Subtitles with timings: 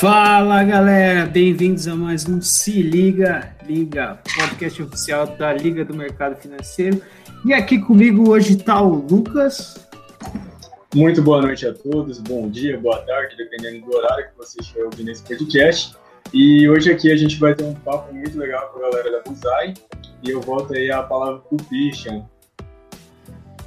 [0.00, 6.40] Fala galera, bem-vindos a mais um Se Liga, Liga, podcast oficial da Liga do Mercado
[6.40, 7.02] Financeiro.
[7.44, 9.86] E aqui comigo hoje está o Lucas.
[10.94, 14.84] Muito boa noite a todos, bom dia, boa tarde, dependendo do horário que você estiver
[14.84, 15.94] ouvindo esse podcast.
[16.32, 19.20] E hoje aqui a gente vai ter um papo muito legal com a galera da
[19.30, 19.74] Buzai.
[20.22, 22.24] E eu volto aí a palavra para o Christian.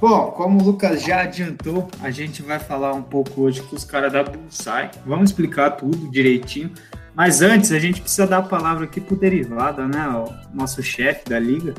[0.06, 3.84] Bom, como o Lucas já adiantou, a gente vai falar um pouco hoje com os
[3.84, 4.90] caras da Bonsai.
[5.06, 6.70] Vamos explicar tudo direitinho.
[7.14, 10.06] Mas antes, a gente precisa dar a palavra aqui pro Derivada, né?
[10.08, 11.72] O nosso chefe da liga.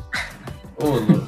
[0.76, 1.24] Ô.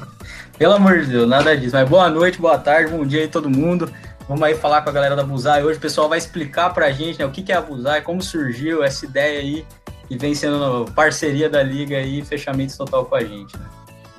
[0.58, 1.76] Pelo amor de Deus, nada disso.
[1.76, 3.88] Mas boa noite, boa tarde, bom dia aí todo mundo.
[4.28, 5.62] Vamos aí falar com a galera da Buzai.
[5.62, 8.82] Hoje o pessoal vai explicar pra gente né, o que é a Buzai, como surgiu
[8.82, 9.64] essa ideia aí
[10.10, 13.56] e vem sendo parceria da liga e fechamento total com a gente.
[13.56, 13.66] Né?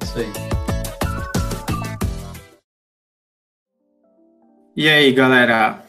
[0.01, 0.68] Isso aí.
[4.75, 5.83] E aí, galera?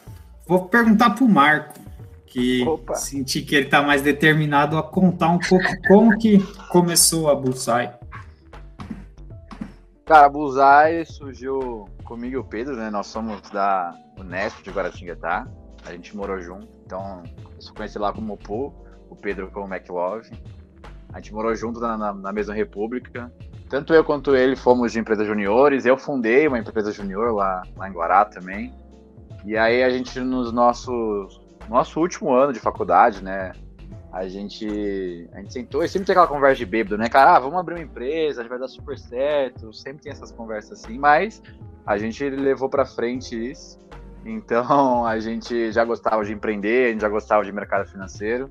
[0.47, 1.79] Vou perguntar pro Marco,
[2.25, 2.95] que Opa.
[2.95, 7.91] senti que ele tá mais determinado a contar um pouco como que começou a Bullseye.
[10.05, 12.89] Cara, a Bullseye surgiu comigo e o Pedro, né?
[12.89, 15.47] Nós somos da Unesp de Guaratinguetá.
[15.85, 17.23] A gente morou junto, então
[17.55, 18.73] eu só conheci lá como Mopu,
[19.09, 20.29] o Pedro como McLove.
[21.13, 23.31] A gente morou junto na, na, na mesma república.
[23.71, 25.85] Tanto eu quanto ele fomos de empresas juniores.
[25.85, 28.75] Eu fundei uma empresa junior lá, lá em Guará também.
[29.45, 31.39] E aí a gente, nos nossos.
[31.69, 33.53] Nosso último ano de faculdade, né?
[34.11, 37.37] A gente, a gente sentou e sempre tem aquela conversa de bêbado, né, cara?
[37.37, 39.71] Ah, vamos abrir uma empresa, a gente vai dar super certo.
[39.71, 41.41] Sempre tem essas conversas assim, mas
[41.85, 43.79] a gente levou para frente isso.
[44.25, 48.49] Então a gente já gostava de empreender, a gente já gostava de mercado financeiro.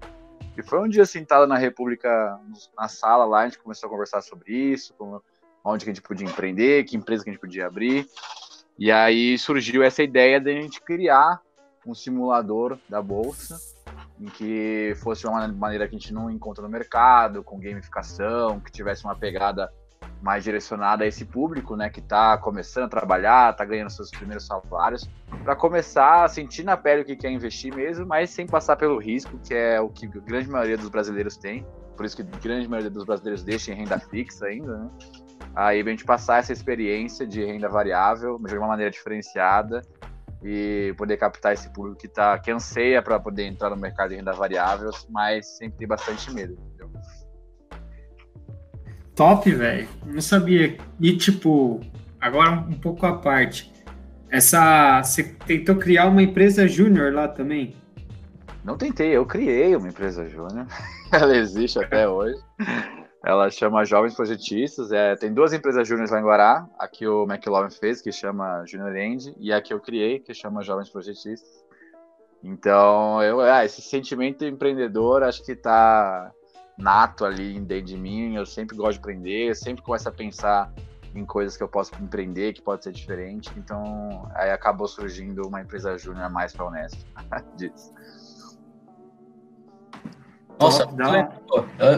[0.60, 2.38] E foi um dia sentado na República,
[2.76, 5.22] na sala lá, a gente começou a conversar sobre isso, como,
[5.64, 8.06] onde que a gente podia empreender, que empresa que a gente podia abrir.
[8.78, 11.40] E aí surgiu essa ideia de a gente criar
[11.86, 13.58] um simulador da bolsa,
[14.20, 18.70] em que fosse uma maneira que a gente não encontra no mercado, com gamificação, que
[18.70, 19.72] tivesse uma pegada
[20.22, 24.46] mais direcionada a esse público, né, que está começando a trabalhar, está ganhando seus primeiros
[24.46, 25.08] salários,
[25.44, 28.98] para começar a sentir na pele o que quer investir mesmo, mas sem passar pelo
[28.98, 31.66] risco, que é o que a grande maioria dos brasileiros tem.
[31.96, 34.90] Por isso que a grande maioria dos brasileiros deixa em renda fixa ainda, né?
[35.54, 39.82] Aí a gente passar essa experiência de renda variável, de uma maneira diferenciada
[40.42, 44.16] e poder captar esse público que tá que anseia para poder entrar no mercado de
[44.16, 46.56] renda variável, mas sempre tem bastante medo.
[49.20, 49.86] Top, velho.
[50.06, 50.78] Não sabia.
[50.98, 51.78] E tipo,
[52.18, 53.70] agora um pouco à parte.
[54.30, 57.76] Essa você tentou criar uma empresa júnior lá também?
[58.64, 60.66] Não tentei, eu criei uma empresa júnior.
[61.12, 62.40] Ela existe até hoje.
[63.22, 64.90] Ela chama Jovens Projetistas.
[64.90, 66.66] É, tem duas empresas júniores lá em Guará.
[66.78, 70.32] A que o McLovin fez, que chama Junior End, e a que eu criei, que
[70.32, 71.62] chama Jovens Projetistas.
[72.42, 76.32] Então, eu, ah, esse sentimento empreendedor acho que está
[76.76, 78.34] nato ali dentro de mim.
[78.34, 80.72] Eu sempre gosto de aprender, sempre começo a pensar
[81.14, 83.50] em coisas que eu posso empreender, que pode ser diferente.
[83.56, 86.98] Então, aí acabou surgindo uma empresa júnior mais para Unesp
[87.56, 87.92] disso.
[90.58, 90.86] Nossa,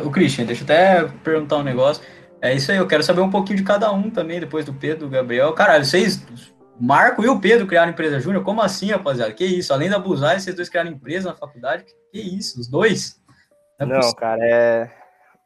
[0.04, 2.02] o Christian, deixa eu até perguntar um negócio.
[2.40, 5.06] É isso aí, eu quero saber um pouquinho de cada um também, depois do Pedro,
[5.06, 5.52] do Gabriel.
[5.52, 6.24] Caralho, vocês,
[6.80, 8.44] Marco e o Pedro criaram empresa júnior?
[8.44, 9.32] Como assim, rapaziada?
[9.32, 9.72] Que isso?
[9.72, 11.84] Além da Buzai, vocês dois criaram empresa na faculdade?
[12.12, 13.21] Que isso, os dois?
[13.86, 14.90] Não, é Não cara, é...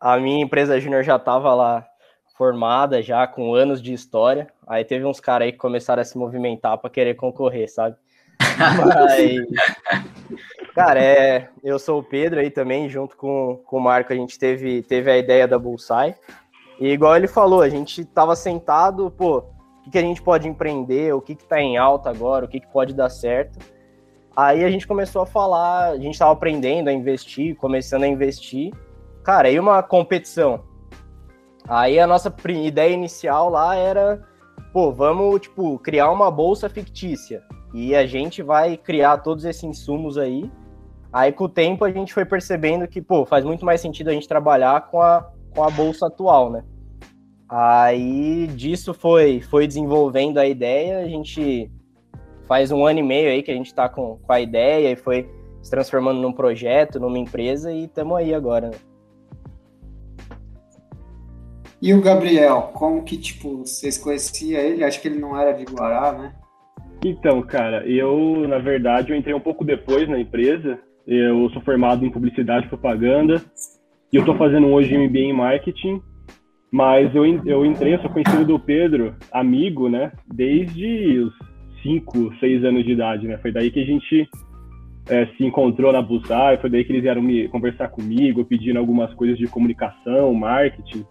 [0.00, 1.86] a minha empresa júnior já tava lá
[2.36, 4.48] formada, já com anos de história.
[4.66, 7.96] Aí teve uns caras aí que começaram a se movimentar para querer concorrer, sabe?
[8.58, 9.46] Mas,
[10.74, 14.38] cara, é, eu sou o Pedro aí também, junto com, com o Marco, a gente
[14.38, 16.14] teve, teve a ideia da Bullseye.
[16.78, 20.46] E igual ele falou, a gente tava sentado, pô, o que, que a gente pode
[20.46, 23.58] empreender, o que, que tá em alta agora, o que, que pode dar certo.
[24.36, 28.70] Aí a gente começou a falar, a gente tava aprendendo a investir, começando a investir.
[29.24, 30.62] Cara, aí uma competição.
[31.66, 34.22] Aí a nossa ideia inicial lá era,
[34.74, 37.42] pô, vamos, tipo, criar uma bolsa fictícia.
[37.72, 40.50] E a gente vai criar todos esses insumos aí.
[41.10, 44.12] Aí, com o tempo, a gente foi percebendo que, pô, faz muito mais sentido a
[44.12, 46.62] gente trabalhar com a, com a bolsa atual, né?
[47.48, 50.98] Aí, disso foi, foi desenvolvendo a ideia.
[50.98, 51.70] A gente
[52.46, 54.96] faz um ano e meio aí que a gente tá com, com a ideia e
[54.96, 55.28] foi
[55.62, 58.76] se transformando num projeto, numa empresa e estamos aí agora, né?
[61.82, 64.82] E o Gabriel, como que, tipo, vocês conheciam ele?
[64.82, 66.32] Acho que ele não era de Guará, né?
[67.04, 70.78] Então, cara, eu, na verdade, eu entrei um pouco depois na empresa.
[71.06, 73.42] Eu sou formado em publicidade e propaganda
[74.12, 76.00] e eu estou fazendo hoje MBA em marketing.
[76.70, 80.12] Mas eu, eu entrei, eu sou conhecido do Pedro, amigo, né?
[80.26, 81.32] Desde os
[81.86, 83.38] 5, 6 anos de idade, né?
[83.38, 84.28] Foi daí que a gente
[85.08, 89.12] é, se encontrou na Busai, foi daí que eles vieram me conversar comigo, pedindo algumas
[89.14, 91.04] coisas de comunicação, marketing.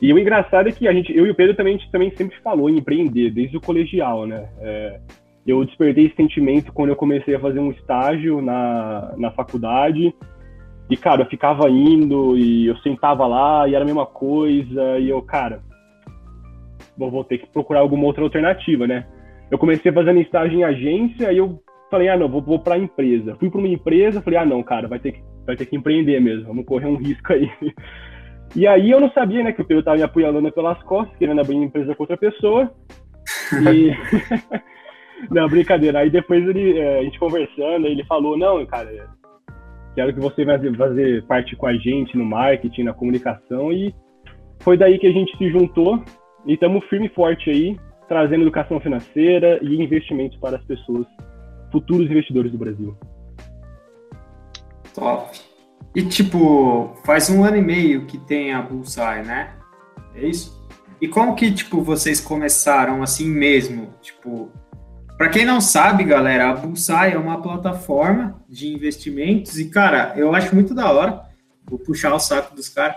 [0.00, 2.10] E o engraçado é que a gente, eu e o Pedro também, a gente também
[2.16, 4.48] sempre falou em empreender, desde o colegial, né?
[4.60, 5.00] É,
[5.46, 10.14] eu despertei esse sentimento quando eu comecei a fazer um estágio na, na faculdade.
[10.90, 14.98] E, cara, eu ficava indo e eu sentava lá e era a mesma coisa.
[14.98, 15.60] E eu, cara,
[16.96, 19.06] vou ter que procurar alguma outra alternativa, né?
[19.50, 21.60] Eu comecei fazendo estágio em agência e eu
[21.90, 23.36] falei, ah, não, vou, vou para empresa.
[23.36, 26.20] Fui para uma empresa, falei, ah, não, cara, vai ter, que, vai ter que empreender
[26.20, 27.50] mesmo, vamos correr um risco aí.
[28.56, 31.40] E aí eu não sabia, né, que o Pedro estava me apunhalando pelas costas, querendo
[31.40, 32.72] abrir uma empresa com outra pessoa.
[33.72, 33.92] E...
[35.30, 36.00] não, brincadeira.
[36.00, 38.90] Aí depois ele, é, a gente conversando, ele falou, não, cara,
[39.94, 43.72] quero que você vai fazer parte com a gente no marketing, na comunicação.
[43.72, 43.94] E
[44.60, 46.02] foi daí que a gente se juntou
[46.46, 47.76] e estamos firme e forte aí,
[48.08, 51.06] trazendo educação financeira e investimentos para as pessoas,
[51.70, 52.96] futuros investidores do Brasil.
[54.94, 55.38] Top.
[55.94, 59.54] E tipo, faz um ano e meio que tem a Bullseye, né?
[60.14, 60.58] É isso?
[61.00, 63.94] E como que, tipo, vocês começaram assim mesmo?
[64.00, 64.50] Tipo,
[65.16, 70.34] para quem não sabe, galera, a Bullseye é uma plataforma de investimentos e, cara, eu
[70.34, 71.22] acho muito da hora.
[71.68, 72.96] Vou puxar o saco dos caras.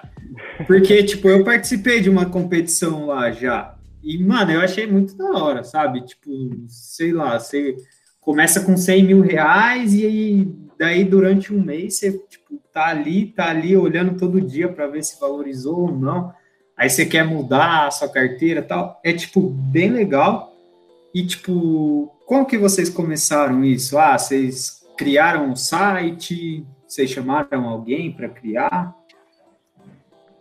[0.65, 3.75] Porque, tipo, eu participei de uma competição lá já.
[4.03, 6.05] E, mano, eu achei muito da hora, sabe?
[6.05, 6.31] Tipo,
[6.67, 7.75] sei lá, você
[8.19, 13.27] começa com 100 mil reais e aí, daí durante um mês você, tipo, tá ali,
[13.27, 16.33] tá ali olhando todo dia para ver se valorizou ou não.
[16.75, 18.99] Aí você quer mudar a sua carteira tal.
[19.03, 20.55] É, tipo, bem legal.
[21.13, 23.97] E, tipo, como que vocês começaram isso?
[23.97, 26.65] Ah, vocês criaram um site?
[26.87, 28.95] Vocês chamaram alguém para criar?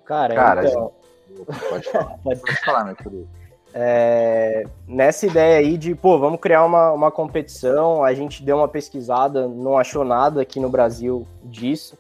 [0.05, 0.93] Cara, Cara, então,
[1.69, 3.40] Pode falar, pode falar meu querido.
[3.75, 8.69] É, nessa ideia aí de, pô, vamos criar uma, uma competição, a gente deu uma
[8.69, 11.97] pesquisada, não achou nada aqui no Brasil disso.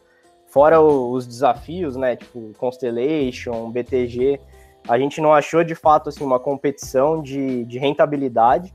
[0.48, 4.40] Fora o- os desafios, né, tipo Constellation, BTG,
[4.88, 8.74] a gente não achou de fato assim, uma competição de, de rentabilidade.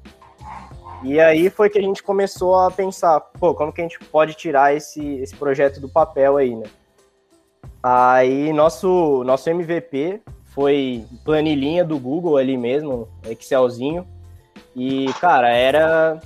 [1.04, 4.34] E aí foi que a gente começou a pensar, pô, como que a gente pode
[4.36, 6.66] tirar esse, esse projeto do papel aí, né?
[7.84, 10.22] Aí nosso, nosso MVP
[10.56, 14.08] foi planilhinha do Google ali mesmo, Excelzinho.
[14.74, 16.20] E, cara, era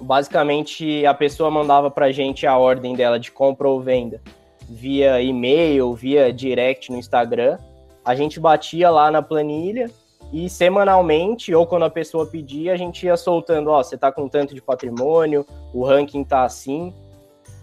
[0.00, 4.20] basicamente a pessoa mandava pra gente a ordem dela de compra ou venda
[4.68, 7.58] via e-mail, via direct no Instagram.
[8.04, 9.90] A gente batia lá na planilha
[10.32, 14.28] e semanalmente, ou quando a pessoa pedia, a gente ia soltando, ó, você tá com
[14.28, 16.92] tanto de patrimônio, o ranking tá assim.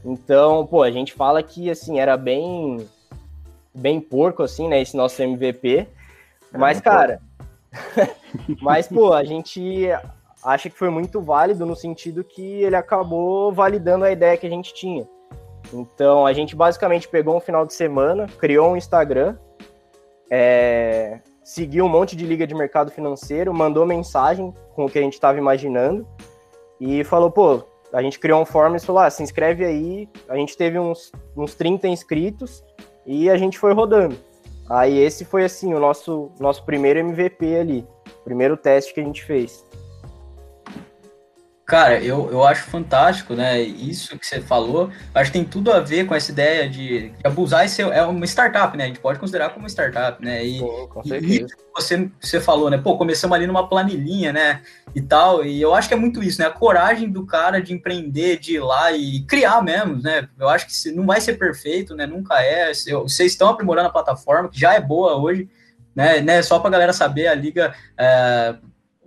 [0.04, 2.88] Então, pô, a gente fala que assim, era bem
[3.74, 5.88] bem porco assim, né, esse nosso MVP.
[6.52, 7.22] Mas, bem cara,
[8.62, 9.88] mas pô, a gente
[10.44, 14.50] acha que foi muito válido no sentido que ele acabou validando a ideia que a
[14.50, 15.08] gente tinha.
[15.72, 19.38] Então, a gente basicamente pegou um final de semana, criou um Instagram,
[20.30, 25.02] é, seguiu um monte de liga de mercado financeiro, mandou mensagem com o que a
[25.02, 26.08] gente estava imaginando
[26.80, 30.10] e falou, pô, a gente criou um form e falou, ah, se inscreve aí.
[30.28, 32.64] A gente teve uns, uns 30 inscritos
[33.06, 34.18] e a gente foi rodando.
[34.70, 37.88] Aí esse foi, assim, o nosso, nosso primeiro MVP ali,
[38.24, 39.66] primeiro teste que a gente fez.
[41.65, 43.62] Cara, eu, eu acho fantástico, né?
[43.62, 47.15] Isso que você falou, acho que tem tudo a ver com essa ideia de, de
[47.24, 48.84] abusar esse é uma startup, né?
[48.84, 50.46] A gente pode considerar como uma startup, né?
[50.46, 52.77] E, com e você, você falou, né?
[52.77, 54.62] Pô, começamos ali numa planilhinha, né?
[54.93, 55.46] E tal.
[55.46, 56.48] E eu acho que é muito isso, né?
[56.48, 60.27] A coragem do cara de empreender, de ir lá e criar mesmo, né?
[60.38, 62.05] Eu acho que não vai ser perfeito, né?
[62.05, 62.74] Nunca é.
[62.74, 65.50] Vocês estão aprimorando a plataforma, que já é boa hoje,
[65.96, 66.20] né?
[66.20, 66.41] né?
[66.41, 67.74] Só pra galera saber, a liga.
[67.98, 68.53] é,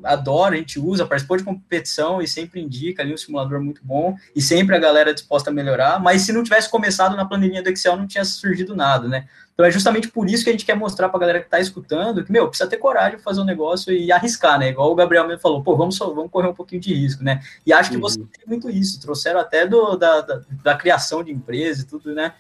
[0.05, 4.15] adora, a gente usa, participou de competição e sempre indica ali um simulador muito bom
[4.35, 7.63] e sempre a galera é disposta a melhorar, mas se não tivesse começado na planilhinha
[7.63, 9.27] do Excel não tinha surgido nada, né?
[9.55, 12.23] Então é justamente por isso que a gente quer mostrar pra galera que tá escutando
[12.23, 14.69] que, meu, precisa ter coragem de fazer um negócio e arriscar, né?
[14.69, 17.41] Igual o Gabriel mesmo falou, pô, vamos, só- vamos correr um pouquinho de risco, né?
[17.65, 18.03] E acho que Uhum.
[18.03, 22.13] você tem muito isso, trouxeram até do, da, da, da criação de empresa e tudo,
[22.15, 22.35] né?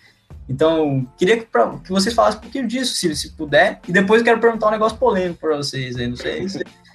[0.48, 4.20] Então, queria que, pra- que vocês falassem um pouquinho disso, se, se puder, e depois
[4.20, 6.62] eu quero perguntar um negócio polêmico para vocês aí, não sei se.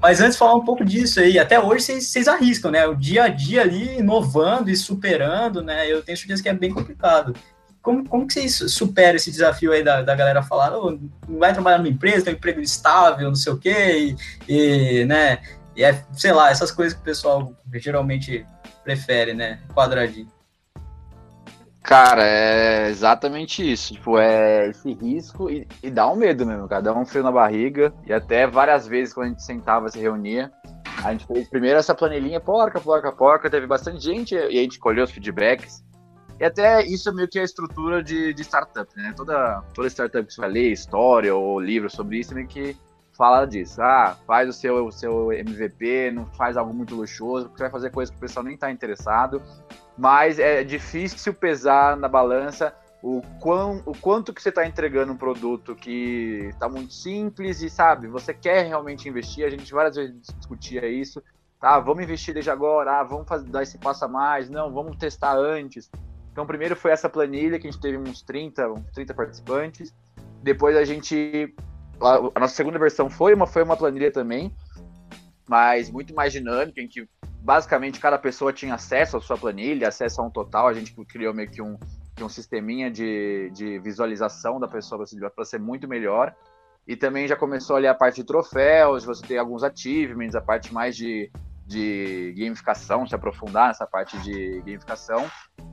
[0.00, 2.86] Mas antes falar um pouco disso aí, até hoje vocês, arriscam, né?
[2.86, 5.90] O dia a dia ali, inovando e superando, né?
[5.90, 7.34] Eu tenho certeza que é bem complicado.
[7.82, 10.90] Como, como que vocês superam esse desafio aí da, da galera falar, "Ô,
[11.28, 14.16] não vai trabalhar numa empresa, tem um emprego estável, não sei o quê,
[14.48, 15.38] e, e, né?
[15.76, 18.44] E é, sei lá, essas coisas que o pessoal geralmente
[18.82, 19.60] prefere, né?
[19.74, 20.37] Quadradinho.
[21.88, 23.94] Cara, é exatamente isso.
[23.94, 26.82] Tipo, é esse risco e, e dá um medo mesmo, cara.
[26.82, 27.94] Dá um frio na barriga.
[28.06, 30.52] E até várias vezes quando a gente sentava, se reunia,
[31.02, 34.78] A gente fez primeiro essa planilhinha porca, porca, porca, teve bastante gente e a gente
[34.78, 35.82] colheu os feedbacks.
[36.38, 39.14] E até isso é meio que a estrutura de, de startup, né?
[39.16, 42.76] Toda, toda startup que você vai ler, história ou livro sobre isso, meio que
[43.16, 43.80] fala disso.
[43.80, 47.72] Ah, faz o seu, o seu MVP, não faz algo muito luxuoso, porque você vai
[47.72, 49.42] fazer coisa que o pessoal nem está interessado.
[49.98, 55.16] Mas é difícil pesar na balança o, quão, o quanto que você está entregando um
[55.16, 59.44] produto que está muito simples e, sabe, você quer realmente investir.
[59.44, 61.22] A gente várias vezes discutia isso.
[61.60, 64.96] Tá, vamos investir desde agora, ah, vamos fazer, dar esse passo a mais, não, vamos
[64.96, 65.90] testar antes.
[66.30, 69.92] Então, primeiro foi essa planilha, que a gente teve uns 30, uns 30 participantes.
[70.40, 71.52] Depois a gente.
[72.00, 74.54] A nossa segunda versão foi uma, foi uma planilha também,
[75.48, 77.08] mas muito mais dinâmica, em que
[77.40, 80.68] basicamente cada pessoa tinha acesso à sua planilha, acesso a um total.
[80.68, 81.78] A gente criou meio que um,
[82.20, 85.04] um sisteminha de, de visualização da pessoa
[85.34, 86.34] para ser muito melhor.
[86.86, 90.72] E também já começou ali a parte de troféus, você tem alguns achievements, a parte
[90.72, 91.30] mais de,
[91.66, 95.30] de gamificação, se aprofundar nessa parte de gamificação.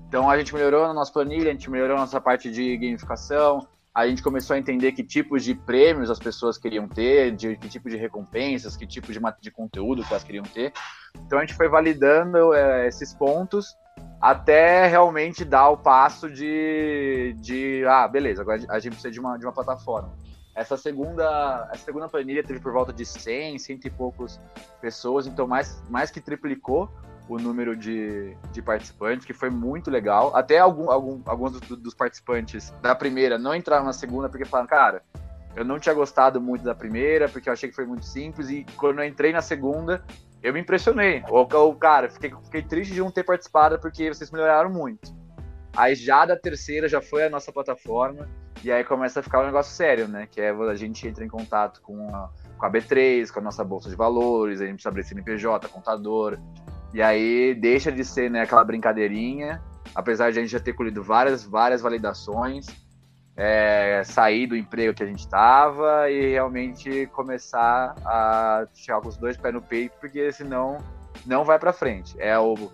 [0.09, 3.65] Então a gente melhorou a nossa planilha, a gente melhorou nossa parte de gamificação,
[3.95, 7.69] a gente começou a entender que tipos de prêmios as pessoas queriam ter, de que
[7.69, 10.73] tipo de recompensas, que tipo de, de conteúdo que elas queriam ter.
[11.25, 13.73] Então a gente foi validando é, esses pontos
[14.19, 19.37] até realmente dar o passo de, de ah, beleza, agora a gente precisa de uma,
[19.37, 20.11] de uma plataforma.
[20.53, 24.41] Essa segunda, essa segunda planilha teve por volta de 100, cento e poucos
[24.81, 26.89] pessoas, então mais, mais que triplicou
[27.27, 30.35] o número de, de participantes, que foi muito legal.
[30.35, 34.67] Até algum, algum, alguns dos, dos participantes da primeira não entraram na segunda porque falaram,
[34.67, 35.01] cara,
[35.55, 38.65] eu não tinha gostado muito da primeira, porque eu achei que foi muito simples, e
[38.75, 40.03] quando eu entrei na segunda,
[40.43, 41.23] eu me impressionei.
[41.29, 45.15] O, cara, fiquei, fiquei triste de não ter participado, porque vocês melhoraram muito.
[45.75, 48.27] Aí já da terceira já foi a nossa plataforma,
[48.63, 50.27] e aí começa a ficar um negócio sério, né?
[50.29, 53.63] Que é a gente entra em contato com a, com a B3, com a nossa
[53.63, 56.37] bolsa de valores, a gente precisa abrir CNPJ, contador,
[56.93, 59.61] e aí deixa de ser né, aquela brincadeirinha,
[59.93, 62.67] apesar de a gente já ter colhido várias, várias validações,
[63.35, 69.17] é, sair do emprego que a gente estava e realmente começar a chegar com os
[69.17, 70.77] dois pés no peito, porque senão
[71.25, 72.15] não vai para frente.
[72.19, 72.71] É, o,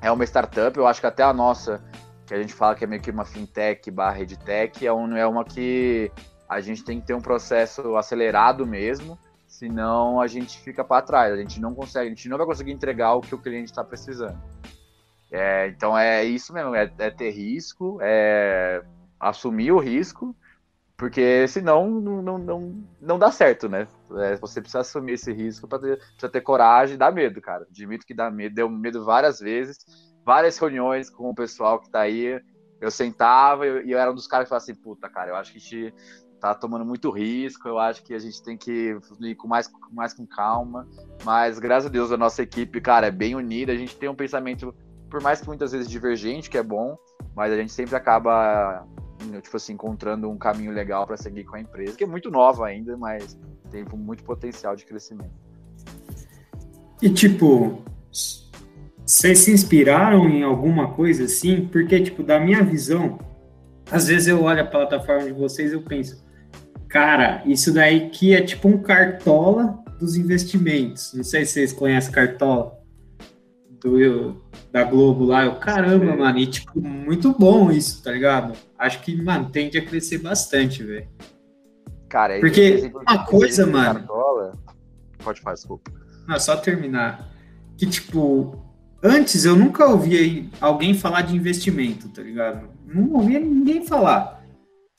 [0.00, 1.82] é uma startup, eu acho que até a nossa,
[2.26, 5.44] que a gente fala que é meio que uma fintech barra edtech, é, é uma
[5.44, 6.10] que
[6.48, 9.18] a gente tem que ter um processo acelerado mesmo,
[9.60, 12.72] senão a gente fica para trás, a gente não consegue, a gente não vai conseguir
[12.72, 14.40] entregar o que o cliente está precisando.
[15.30, 18.82] É, então é isso mesmo, é, é, ter risco, é
[19.20, 20.34] assumir o risco,
[20.96, 23.86] porque senão não, não, não, não dá certo, né?
[24.16, 27.66] É, você precisa assumir esse risco para ter, ter coragem, dá medo, cara.
[27.70, 29.78] Admito que dá medo, deu medo várias vezes,
[30.24, 32.40] várias reuniões com o pessoal que tá aí.
[32.80, 35.36] Eu sentava e eu, eu era um dos caras que falava assim, puta, cara, eu
[35.36, 35.94] acho que a gente
[36.40, 37.68] tá tomando muito risco.
[37.68, 40.88] Eu acho que a gente tem que ir com mais, mais com calma.
[41.24, 43.72] Mas graças a Deus a nossa equipe, cara, é bem unida.
[43.72, 44.74] A gente tem um pensamento,
[45.08, 46.98] por mais que muitas vezes divergente, que é bom,
[47.36, 48.86] mas a gente sempre acaba,
[49.42, 52.66] tipo assim, encontrando um caminho legal para seguir com a empresa, que é muito nova
[52.66, 53.38] ainda, mas
[53.70, 55.34] tem muito potencial de crescimento.
[57.02, 57.82] E tipo,
[59.06, 61.66] vocês se inspiraram em alguma coisa assim?
[61.66, 63.18] Porque, tipo, da minha visão,
[63.90, 66.22] às vezes eu olho a plataforma de vocês e eu penso,
[66.90, 71.14] Cara, isso daí que é tipo um cartola dos investimentos.
[71.14, 72.76] Não sei se vocês conhecem cartola
[73.80, 74.42] do,
[74.72, 75.44] da Globo lá.
[75.44, 78.54] Eu, caramba, mano, e tipo, muito bom isso, tá ligado?
[78.76, 81.06] Acho que, mano, tende a crescer bastante, velho.
[82.08, 84.00] Cara, porque uma coisa, mano.
[84.00, 84.58] Cartola...
[85.22, 85.92] Pode fazer, desculpa.
[86.26, 87.30] Não, só terminar.
[87.76, 88.58] Que, tipo,
[89.00, 92.68] antes eu nunca ouvi alguém falar de investimento, tá ligado?
[92.84, 94.39] Não ouvia ninguém falar.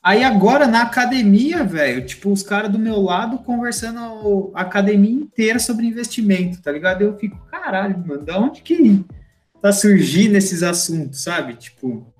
[0.03, 5.59] Aí agora na academia, velho, tipo, os caras do meu lado conversando a academia inteira
[5.59, 7.03] sobre investimento, tá ligado?
[7.03, 9.05] Eu fico, caralho, mano, da onde que
[9.61, 11.53] tá surgindo esses assuntos, sabe?
[11.53, 12.11] Tipo,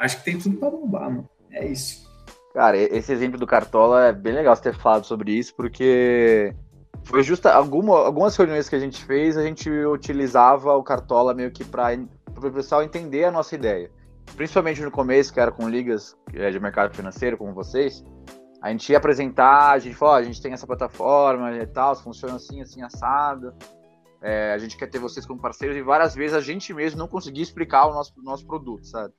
[0.00, 1.30] acho que tem tudo pra bombar, mano.
[1.52, 2.10] É isso.
[2.52, 6.52] Cara, esse exemplo do Cartola é bem legal você ter falado sobre isso, porque
[7.04, 11.52] foi justa alguma, algumas reuniões que a gente fez, a gente utilizava o Cartola meio
[11.52, 11.96] que para
[12.36, 13.90] o pessoal entender a nossa ideia
[14.36, 18.04] principalmente no começo, que era com ligas é, de mercado financeiro, como vocês,
[18.60, 22.36] a gente ia apresentar, a gente falou, a gente tem essa plataforma e tal, funciona
[22.36, 23.54] assim, assim, assado.
[24.22, 27.06] É, a gente quer ter vocês como parceiros e várias vezes a gente mesmo não
[27.06, 29.12] conseguia explicar o nosso, nosso produto, sabe?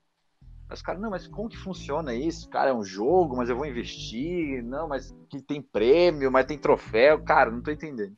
[0.68, 2.50] Mas, cara, não, mas como que funciona isso?
[2.50, 4.64] Cara, é um jogo, mas eu vou investir.
[4.64, 7.24] Não, mas que tem prêmio, mas tem troféu.
[7.24, 8.18] Cara, não tô entendendo.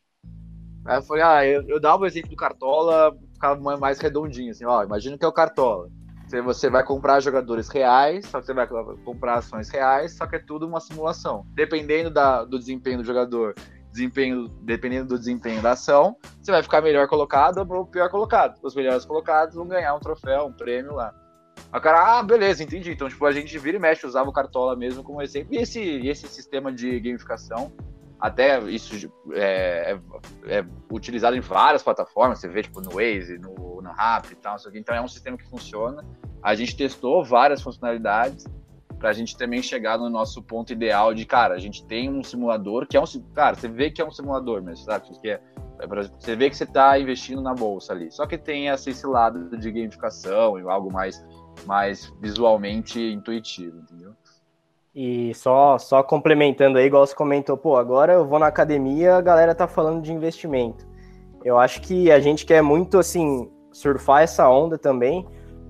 [0.86, 4.64] Aí eu falei, ah, eu, eu dava o exemplo do Cartola, ficava mais redondinho, assim,
[4.64, 5.90] ó, imagina que é o Cartola.
[6.44, 10.40] Você vai comprar jogadores reais, só que você vai comprar ações reais, só que é
[10.40, 11.46] tudo uma simulação.
[11.54, 13.56] Dependendo da, do desempenho do jogador
[13.92, 18.60] desempenho, dependendo do desempenho da ação, você vai ficar melhor colocado ou pior colocado.
[18.62, 21.14] Os melhores colocados vão ganhar um troféu, um prêmio lá.
[21.72, 22.92] A cara, ah, beleza, entendi.
[22.92, 25.54] Então, tipo, a gente vira e mexe, usava o Cartola mesmo como exemplo.
[25.54, 27.72] E esse, esse sistema de gamificação,
[28.20, 33.82] até isso é, é, é, utilizado em várias plataformas, você vê, tipo, no Waze, no,
[33.82, 36.04] no Rap e tal, então é um sistema que funciona.
[36.42, 38.46] A gente testou várias funcionalidades
[38.98, 42.24] para a gente também chegar no nosso ponto ideal de, cara, a gente tem um
[42.24, 45.08] simulador que é um, cara, você vê que é um simulador mesmo, sabe?
[45.22, 45.42] Que é,
[45.80, 48.12] é você vê que você está investindo na bolsa ali.
[48.12, 51.24] Só que tem esse lado de gamificação e algo mais,
[51.66, 54.07] mais visualmente intuitivo, entendeu?
[55.00, 59.22] E só, só complementando aí, igual você comentou, pô, agora eu vou na academia, a
[59.22, 60.88] galera tá falando de investimento.
[61.46, 65.24] Eu acho que a gente quer muito, assim, surfar essa onda também,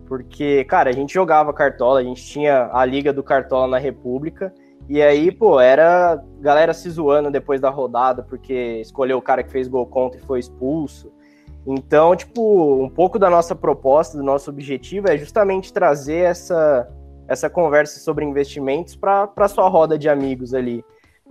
[0.06, 4.54] porque, cara, a gente jogava cartola, a gente tinha a liga do cartola na República,
[4.88, 9.52] e aí, pô, era galera se zoando depois da rodada, porque escolheu o cara que
[9.52, 11.12] fez gol contra e foi expulso.
[11.68, 16.88] Então, tipo, um pouco da nossa proposta, do nosso objetivo é justamente trazer essa,
[17.28, 20.84] essa conversa sobre investimentos para sua roda de amigos ali.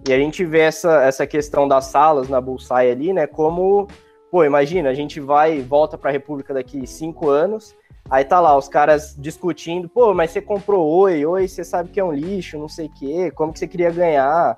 [0.06, 3.88] E a gente vê essa, essa questão das salas na Bullseye ali, né, como,
[4.30, 7.74] pô, imagina, a gente vai volta para a República daqui cinco anos,
[8.08, 11.98] Aí tá lá, os caras discutindo, pô, mas você comprou Oi, Oi, você sabe que
[11.98, 14.56] é um lixo, não sei o quê, como que você queria ganhar?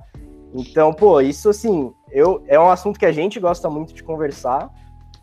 [0.55, 4.71] Então, pô, isso assim, eu, é um assunto que a gente gosta muito de conversar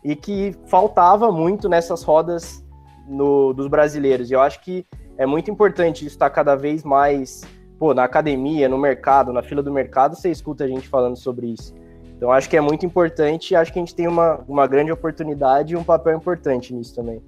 [0.02, 2.64] e que faltava muito nessas rodas
[3.06, 4.30] no, dos brasileiros.
[4.30, 4.84] E eu acho que
[5.18, 7.42] é muito importante estar cada vez mais,
[7.78, 11.46] pô, na academia, no mercado, na fila do mercado, você escuta a gente falando sobre
[11.46, 11.74] isso.
[12.16, 14.90] Então, acho que é muito importante e acho que a gente tem uma, uma grande
[14.90, 17.22] oportunidade e um papel importante nisso também.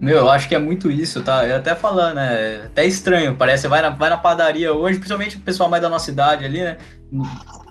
[0.00, 1.46] Meu, eu acho que é muito isso, tá?
[1.46, 2.62] Eu até falando, né?
[2.64, 3.68] Até estranho, parece.
[3.68, 6.78] Vai na, vai na padaria hoje, principalmente o pessoal mais da nossa idade ali, né?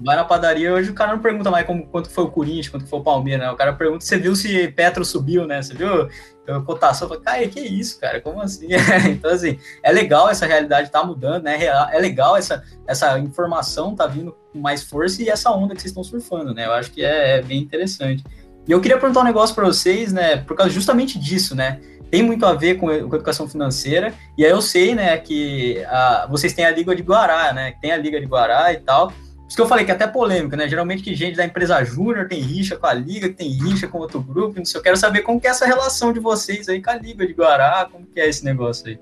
[0.01, 2.87] Vai na padaria hoje, o cara não pergunta mais como, quanto foi o Corinthians, quanto
[2.87, 3.51] foi o Palmeiras, né?
[3.51, 5.61] O cara pergunta você viu se Petro subiu, né?
[5.61, 6.09] Você viu
[6.47, 7.05] a cotação?
[7.05, 8.19] Eu falo, cara, que isso, cara?
[8.19, 8.67] Como assim?
[9.09, 11.57] então, assim, é legal essa realidade tá mudando, né?
[11.63, 15.91] É legal essa, essa informação tá vindo com mais força e essa onda que vocês
[15.91, 16.65] estão surfando, né?
[16.65, 18.23] Eu acho que é, é bem interessante.
[18.67, 20.37] E eu queria perguntar um negócio para vocês, né?
[20.37, 21.79] Por causa justamente disso, né?
[22.11, 26.27] tem muito a ver com, com educação financeira, e aí eu sei, né, que a,
[26.29, 29.13] vocês têm a Liga de Guará, né, tem a Liga de Guará e tal,
[29.49, 32.27] isso que eu falei que é até polêmica, né, geralmente que gente da empresa júnior
[32.27, 34.95] tem rixa com a Liga, que tem rixa com outro grupo, não sei, eu quero
[34.95, 38.05] saber como que é essa relação de vocês aí com a Liga de Guará, como
[38.05, 38.99] que é esse negócio aí?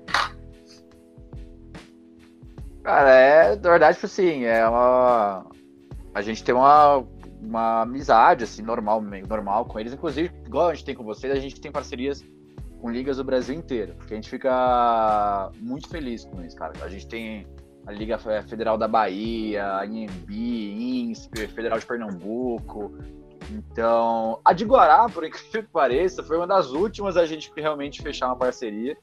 [2.82, 5.44] Cara, é, na verdade, tipo assim, é uma...
[6.14, 7.04] A gente tem uma,
[7.42, 11.38] uma amizade, assim, normal, normal com eles, inclusive, igual a gente tem com vocês, a
[11.38, 12.24] gente tem parcerias
[12.80, 16.72] com ligas do Brasil inteiro, porque a gente fica muito feliz com isso, cara.
[16.82, 17.46] A gente tem
[17.88, 22.92] a Liga Federal da Bahia, a INB, INSPER, Federal de Pernambuco.
[23.50, 28.02] Então, a de Guará, por incrível que pareça, foi uma das últimas a gente realmente
[28.02, 28.94] fechar uma parceria.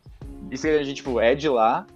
[0.52, 1.88] Isso a gente tipo, é de lá,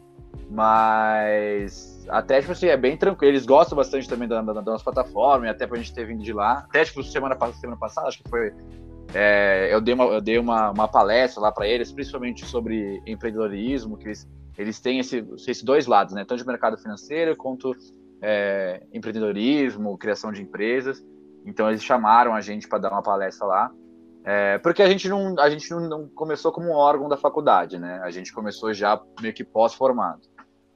[0.50, 3.34] mas até, tipo assim, é bem tranquilo.
[3.34, 6.24] Eles gostam bastante também da, da, da nossa plataforma, e até pra gente ter vindo
[6.24, 6.66] de lá.
[6.70, 8.52] Até, tipo, semana, semana passada, acho que foi
[9.14, 13.98] é, eu dei, uma, eu dei uma, uma palestra lá para eles, principalmente sobre empreendedorismo,
[13.98, 14.28] que eles,
[14.60, 16.26] eles têm esse, esses dois lados, né?
[16.26, 17.74] Tanto de mercado financeiro quanto
[18.22, 21.02] é, empreendedorismo, criação de empresas.
[21.46, 23.72] Então eles chamaram a gente para dar uma palestra lá.
[24.26, 27.80] É, porque a gente, não, a gente não, não, começou como um órgão da faculdade,
[27.80, 28.02] né?
[28.04, 30.22] A gente começou já meio que pós-formado.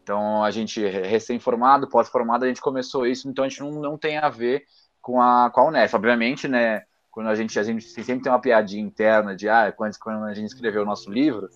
[0.02, 4.18] Então a gente recém-formado, pós-formado, a gente começou isso, então a gente não, não tem
[4.18, 4.64] a ver
[5.02, 5.94] com a, com a Unesp.
[5.94, 6.84] Obviamente, né?
[7.14, 10.34] quando a gente, a gente sempre tem uma piadinha interna de ah, quando, quando a
[10.34, 11.48] gente escreveu o nosso livro,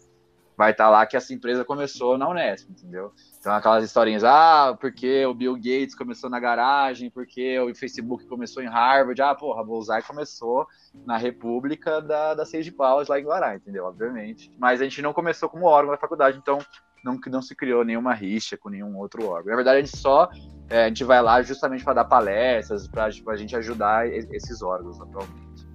[0.58, 3.14] vai estar tá lá que essa empresa começou na Unesp, entendeu?
[3.40, 8.64] Então aquelas historinhas, ah, porque o Bill Gates começou na garagem, porque o Facebook começou
[8.64, 10.66] em Harvard, ah, porra, a Bullseye começou
[11.06, 13.86] na República da, da Seis de Paus, lá em Guará, entendeu?
[13.86, 14.52] Obviamente.
[14.58, 16.58] Mas a gente não começou como órgão da faculdade, então
[17.06, 19.52] não, não se criou nenhuma rixa com nenhum outro órgão.
[19.52, 20.28] Na verdade, a gente só
[20.70, 24.62] é, a gente vai lá justamente para dar palestras, para tipo, a gente ajudar esses
[24.62, 25.68] órgãos atualmente.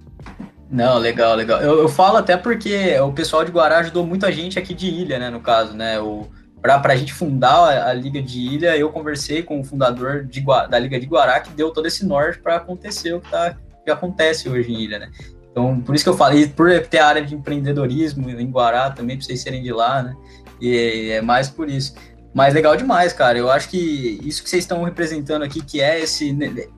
[0.69, 1.61] Não, legal, legal.
[1.61, 5.19] Eu, eu, falo até porque o pessoal de Guará ajudou muita gente aqui de Ilha,
[5.19, 6.27] né, no caso, né, o,
[6.61, 10.41] pra, pra gente fundar a, a Liga de Ilha, eu conversei com o fundador de,
[10.69, 13.91] da Liga de Guará, que deu todo esse norte para acontecer o que, tá, que
[13.91, 15.11] acontece hoje em Ilha, né.
[15.51, 19.25] Então, por isso que eu falei, por ter área de empreendedorismo em Guará também, para
[19.25, 20.15] vocês serem de lá, né,
[20.59, 21.93] e é mais por isso.
[22.33, 23.37] Mas legal demais, cara.
[23.37, 26.35] Eu acho que isso que vocês estão representando aqui, que é esse.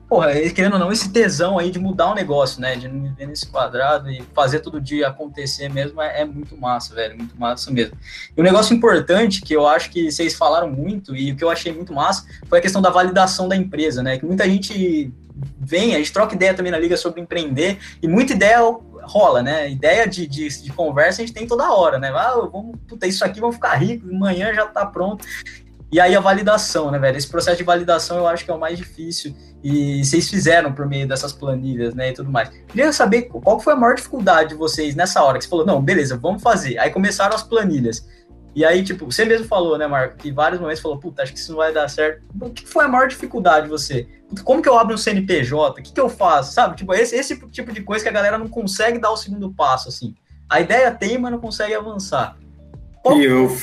[0.08, 2.76] Porra, querendo ou não, esse tesão aí de mudar o negócio, né?
[2.76, 6.94] De não viver nesse quadrado e fazer todo dia acontecer mesmo é, é muito massa,
[6.94, 7.16] velho.
[7.16, 7.96] Muito massa mesmo.
[8.36, 11.50] E um negócio importante que eu acho que vocês falaram muito e o que eu
[11.50, 14.18] achei muito massa foi a questão da validação da empresa, né?
[14.18, 15.10] Que muita gente
[15.58, 18.58] vem, a gente troca ideia também na liga sobre empreender, e muita ideia
[19.08, 19.70] rola, né?
[19.70, 22.10] Ideia de, de, de conversa a gente tem toda hora, né?
[22.14, 25.24] Ah, vamos, puta, isso aqui, vamos ficar rico, amanhã já tá pronto.
[25.90, 27.16] E aí a validação, né, velho?
[27.16, 29.34] Esse processo de validação eu acho que é o mais difícil.
[29.62, 32.48] E vocês fizeram por meio dessas planilhas, né, e tudo mais.
[32.68, 35.82] Queria saber qual foi a maior dificuldade de vocês nessa hora que você falou, não,
[35.82, 36.78] beleza, vamos fazer.
[36.78, 38.06] Aí começaram as planilhas.
[38.54, 41.38] E aí, tipo, você mesmo falou, né, Marco, que vários momentos falou, puta, acho que
[41.38, 42.22] isso não vai dar certo.
[42.40, 44.08] O que foi a maior dificuldade de você?
[44.44, 45.80] Como que eu abro um CNPJ?
[45.80, 46.52] O que, que eu faço?
[46.52, 46.76] Sabe?
[46.76, 49.88] Tipo, esse, esse tipo de coisa que a galera não consegue dar o segundo passo,
[49.88, 50.14] assim.
[50.48, 52.36] A ideia tem, mas não consegue avançar.
[53.02, 53.18] Qual...
[53.18, 53.56] E eu,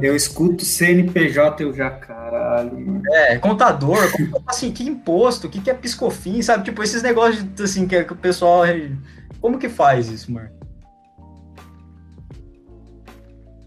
[0.00, 3.02] eu escuto CNPJ, eu já, caralho.
[3.12, 3.98] É, contador,
[4.46, 6.64] assim, que imposto, o que, que é piscofim, sabe?
[6.64, 8.62] Tipo, esses negócios, assim, que, que o pessoal...
[9.40, 10.63] Como que faz isso, Marco?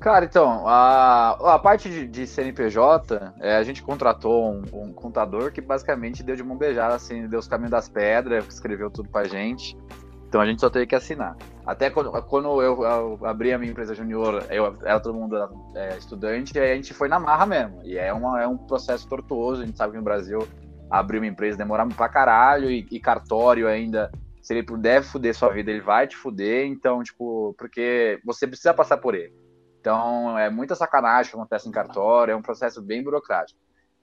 [0.07, 5.51] Cara, então, a, a parte de, de CNPJ, é, a gente contratou um, um, contador
[5.51, 9.25] que basicamente deu de mão beijada, assim, deu os caminhos das pedras, escreveu tudo pra
[9.25, 9.77] gente.
[10.25, 11.35] Então a gente só teve que assinar.
[11.65, 15.35] Até quando, quando eu, eu abri a minha empresa junior, eu era todo mundo
[15.75, 17.81] é, estudante, aí a gente foi na marra mesmo.
[17.83, 20.39] E é, uma, é um processo tortuoso, a gente sabe que no Brasil
[20.89, 24.09] abrir uma empresa demora pra caralho, e, e cartório ainda
[24.41, 26.65] se ele puder fuder sua vida, ele vai te fuder.
[26.65, 29.33] Então, tipo, porque você precisa passar por ele.
[29.87, 33.57] Então, é muita sacanagem que acontece em cartório, é um processo bem burocrático.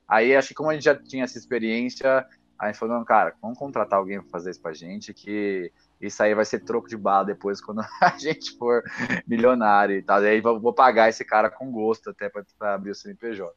[0.09, 2.27] Aí, acho que como a gente já tinha essa experiência,
[2.59, 5.71] a gente falou, cara, vamos contratar alguém para fazer isso pra gente, que
[6.01, 8.83] isso aí vai ser troco de bala depois quando a gente for
[9.27, 10.21] milionário e tal.
[10.21, 13.55] Aí vou pagar esse cara com gosto até para abrir o CNPJ.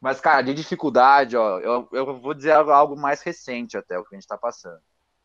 [0.00, 4.14] Mas, cara, de dificuldade, ó, eu, eu vou dizer algo mais recente até o que
[4.14, 4.78] a gente está passando.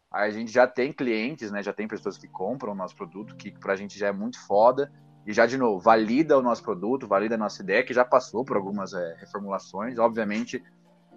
[0.09, 1.61] A gente já tem clientes, né?
[1.61, 4.91] Já tem pessoas que compram o nosso produto, que pra gente já é muito foda
[5.25, 8.43] e já de novo valida o nosso produto, valida a nossa ideia, que já passou
[8.43, 9.97] por algumas é, reformulações.
[9.97, 10.63] Obviamente,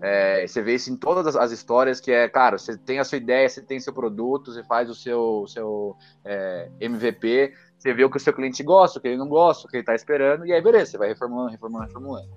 [0.01, 3.19] é, você vê isso em todas as, histórias, que é, cara, você tem a sua
[3.19, 8.11] ideia, você tem seu produto, você faz o seu, seu é, MVP, você vê o
[8.11, 10.45] que o seu cliente gosta, o que ele não gosta, o que ele está esperando,
[10.45, 12.29] e aí beleza, você vai reformulando, reformulando, reformulando.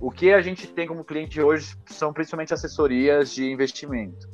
[0.00, 4.28] O que a gente tem como cliente hoje são principalmente assessorias de investimento.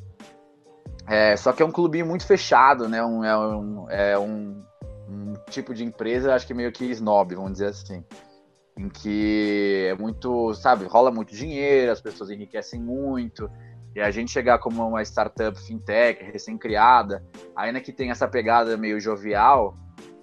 [1.07, 3.05] É, só que é um clubinho muito fechado, né?
[3.05, 4.65] Um, é, um, é um,
[5.11, 8.05] um tipo de empresa, acho que meio que snob, vamos dizer assim.
[8.77, 13.51] Em que é muito, sabe, rola muito dinheiro, as pessoas enriquecem muito,
[13.95, 17.25] e a gente chegar como uma startup fintech recém-criada,
[17.57, 19.77] ainda que tem essa pegada meio jovial,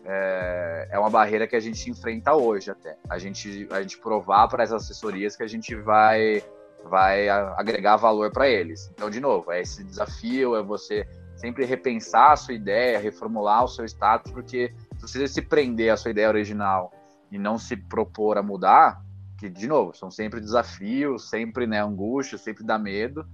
[0.05, 2.97] é, é, uma barreira que a gente enfrenta hoje até.
[3.09, 6.41] A gente, a gente provar para as assessorias que a gente vai,
[6.85, 8.89] vai agregar valor para eles.
[8.93, 11.05] Então, de novo, é esse desafio, é você
[11.37, 15.97] sempre repensar a sua ideia, reformular o seu status, porque se você se prender à
[15.97, 16.91] sua ideia original
[17.31, 19.01] e não se propor a mudar,
[19.37, 23.25] que, de novo, são sempre desafios, sempre né, angústia, sempre dá medo,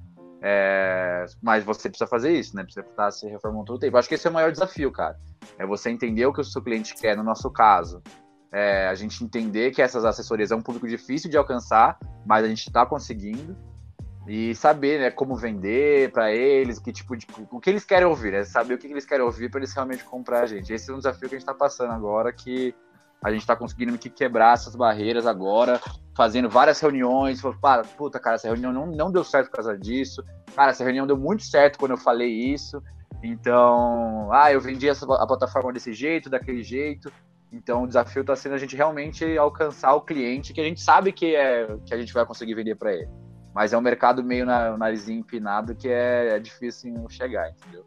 [0.41, 1.25] é...
[1.41, 2.63] mas você precisa fazer isso, né?
[2.63, 3.97] Precisa estar se reformando todo o tempo.
[3.97, 5.17] Acho que esse é o maior desafio, cara.
[5.57, 8.01] É você entender o que o seu cliente quer, no nosso caso.
[8.51, 12.49] É a gente entender que essas assessorias é um público difícil de alcançar, mas a
[12.49, 13.55] gente está conseguindo
[14.27, 18.31] e saber né, como vender para eles, que tipo de o que eles querem ouvir,
[18.31, 18.43] né?
[18.43, 20.71] Saber o que eles querem ouvir para eles realmente comprar a gente.
[20.71, 22.73] Esse é um desafio que a gente está passando agora, que
[23.21, 25.79] a gente está conseguindo que quebrar essas barreiras agora,
[26.15, 27.41] fazendo várias reuniões.
[27.61, 30.23] Para, puta, cara, essa reunião não, não deu certo por causa disso.
[30.55, 32.81] Cara, essa reunião deu muito certo quando eu falei isso.
[33.21, 37.11] Então, ah, eu vendi essa, a plataforma desse jeito, daquele jeito.
[37.51, 41.11] Então, o desafio está sendo a gente realmente alcançar o cliente que a gente sabe
[41.11, 43.22] que é que a gente vai conseguir vender para ele.
[43.53, 47.85] Mas é um mercado meio na, narizinho empinado que é, é difícil chegar, entendeu?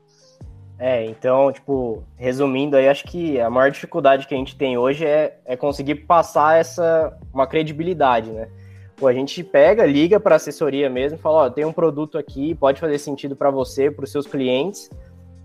[0.78, 5.06] É, então, tipo, resumindo aí, acho que a maior dificuldade que a gente tem hoje
[5.06, 8.48] é, é conseguir passar essa uma credibilidade, né?
[8.96, 12.80] Pô, a gente pega, liga para assessoria mesmo, fala, ó, tem um produto aqui, pode
[12.80, 14.90] fazer sentido para você, para os seus clientes.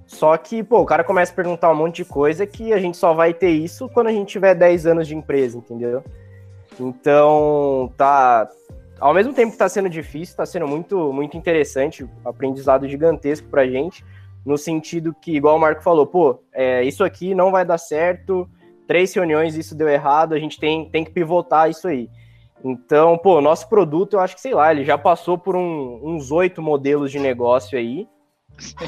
[0.06, 2.98] Só que, pô, o cara começa a perguntar um monte de coisa que a gente
[2.98, 6.04] só vai ter isso quando a gente tiver 10 anos de empresa, entendeu?
[6.80, 8.50] Então, tá
[9.02, 13.64] ao mesmo tempo que está sendo difícil, está sendo muito, muito interessante, aprendizado gigantesco para
[13.64, 14.06] a gente,
[14.46, 18.48] no sentido que, igual o Marco falou, pô, é, isso aqui não vai dar certo,
[18.88, 22.10] três reuniões isso deu errado, a gente tem, tem que pivotar isso aí.
[22.64, 26.32] Então, pô, nosso produto, eu acho que, sei lá, ele já passou por um, uns
[26.32, 28.08] oito modelos de negócio aí,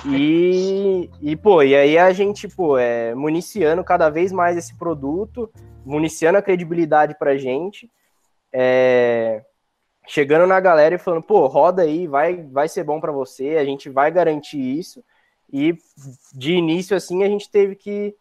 [0.05, 5.51] e, e, pô, e aí a gente, pô, é municiando cada vez mais esse produto,
[5.83, 7.89] municiando a credibilidade pra gente,
[8.53, 9.41] é,
[10.07, 13.65] chegando na galera e falando, pô, roda aí, vai, vai ser bom para você, a
[13.65, 15.03] gente vai garantir isso.
[15.51, 15.75] E
[16.33, 18.15] de início, assim, a gente teve que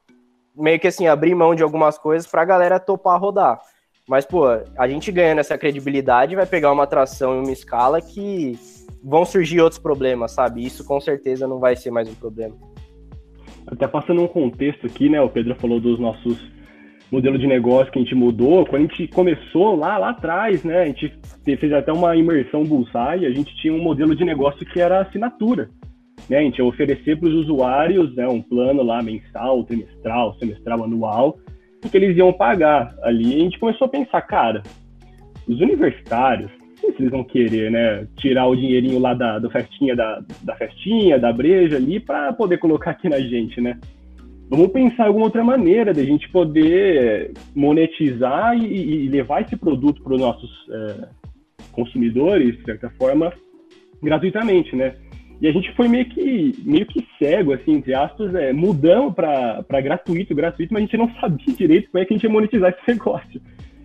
[0.54, 3.60] meio que assim, abrir mão de algumas coisas para a galera topar rodar.
[4.06, 4.44] Mas, pô,
[4.76, 8.58] a gente ganhando essa credibilidade vai pegar uma atração em uma escala que,
[9.02, 10.64] vão surgir outros problemas, sabe?
[10.64, 12.56] Isso com certeza não vai ser mais um problema.
[13.66, 15.20] Até passando um contexto aqui, né?
[15.20, 16.38] O Pedro falou dos nossos
[17.12, 18.64] modelos de negócio que a gente mudou.
[18.64, 20.80] Quando a gente começou lá, lá atrás, né?
[20.80, 21.12] A gente
[21.44, 25.68] fez até uma imersão Bullseye, a gente tinha um modelo de negócio que era assinatura.
[26.28, 26.38] Né?
[26.38, 31.36] A gente ia oferecer para os usuários né, um plano lá mensal, trimestral, semestral, anual,
[31.82, 33.34] que eles iam pagar ali.
[33.34, 34.62] A gente começou a pensar, cara,
[35.46, 39.50] os universitários, não sei se eles vão querer, né, tirar o dinheirinho lá da, do
[39.50, 43.78] festinha, da, da festinha, da breja ali, para poder colocar aqui na gente, né?
[44.52, 50.02] Vamos pensar em alguma outra maneira da gente poder monetizar e, e levar esse produto
[50.02, 51.08] para os nossos é,
[51.72, 53.32] consumidores, de certa forma,
[54.02, 54.94] gratuitamente, né?
[55.40, 59.80] E a gente foi meio que, meio que cego, assim, entre aspas, é, mudamos para
[59.80, 62.76] gratuito, gratuito, mas a gente não sabia direito como é que a gente ia monetizar
[62.78, 63.40] esse negócio.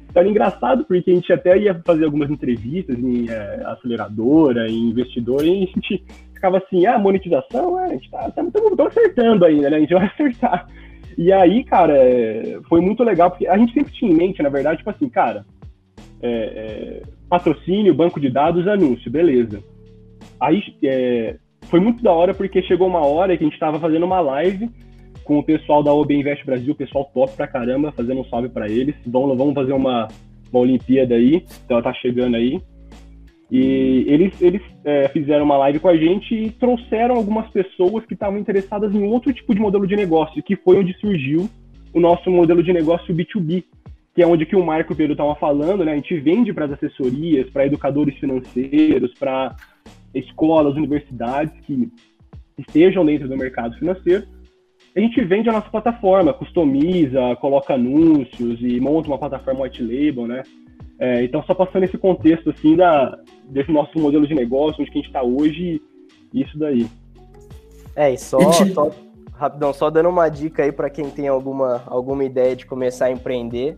[0.10, 4.90] Então era engraçado, porque a gente até ia fazer algumas entrevistas em é, aceleradora, em
[4.90, 9.46] investidor, e a gente ficava assim, ah, monetização, é, a gente tá, tá, tá, acertando
[9.46, 9.78] ainda, né?
[9.78, 10.68] A gente vai acertar.
[11.18, 11.96] E aí, cara,
[12.70, 15.44] foi muito legal, porque a gente sempre tinha em mente, na verdade, tipo assim, cara,
[16.22, 19.64] é, é, patrocínio, banco de dados, anúncio, beleza.
[20.40, 24.06] Aí é, foi muito da hora porque chegou uma hora que a gente estava fazendo
[24.06, 24.70] uma live
[25.28, 28.70] com o pessoal da OB Invest Brasil, pessoal top pra caramba, fazendo um salve para
[28.70, 28.96] eles.
[29.06, 30.08] Vamos, fazer uma,
[30.52, 32.62] uma Olimpíada aí, então ela tá chegando aí.
[33.52, 38.14] E eles, eles é, fizeram uma live com a gente e trouxeram algumas pessoas que
[38.14, 41.50] estavam interessadas em outro tipo de modelo de negócio, que foi onde surgiu
[41.94, 43.66] o nosso modelo de negócio B2B,
[44.16, 45.92] que é onde que o Marco Pedro estava falando, né?
[45.92, 49.56] A gente vende para as assessorias, para educadores financeiros, para
[50.14, 51.90] escolas, universidades que
[52.58, 54.37] estejam dentro do mercado financeiro.
[54.98, 60.26] A gente vende a nossa plataforma, customiza, coloca anúncios e monta uma plataforma white label,
[60.26, 60.42] né?
[60.98, 63.16] É, então, só passando esse contexto, assim, da,
[63.48, 65.80] desse nosso modelo de negócio, onde que a gente está hoje,
[66.34, 66.88] isso daí.
[67.96, 68.90] É, e só, e só,
[69.34, 73.12] rapidão, só dando uma dica aí para quem tem alguma, alguma ideia de começar a
[73.12, 73.78] empreender.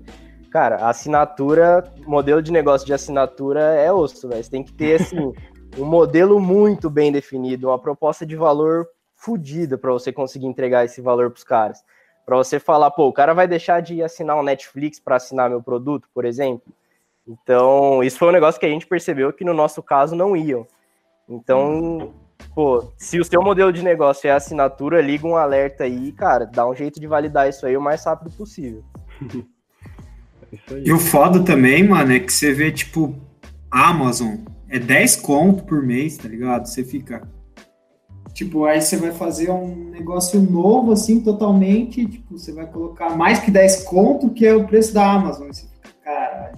[0.49, 4.41] Cara, assinatura, modelo de negócio de assinatura é osso, velho.
[4.41, 5.33] Você tem que ter, assim,
[5.77, 8.87] um modelo muito bem definido, uma proposta de valor
[9.19, 11.83] fodida para você conseguir entregar esse valor para os caras.
[12.25, 15.61] Para você falar, pô, o cara vai deixar de assinar o Netflix para assinar meu
[15.61, 16.73] produto, por exemplo.
[17.27, 20.65] Então, isso foi um negócio que a gente percebeu que no nosso caso não iam.
[21.27, 22.13] Então,
[22.55, 26.67] pô, se o seu modelo de negócio é assinatura, liga um alerta aí, cara, dá
[26.67, 28.83] um jeito de validar isso aí o mais rápido possível.
[30.83, 33.15] e o foda também, mano, é que você vê, tipo,
[33.69, 34.37] Amazon,
[34.69, 36.67] é 10 conto por mês, tá ligado?
[36.67, 37.27] Você fica.
[38.33, 42.05] Tipo, aí você vai fazer um negócio novo, assim, totalmente.
[42.05, 45.47] Tipo, você vai colocar mais que 10 conto, que é o preço da Amazon.
[45.47, 46.57] Você fica, caralho.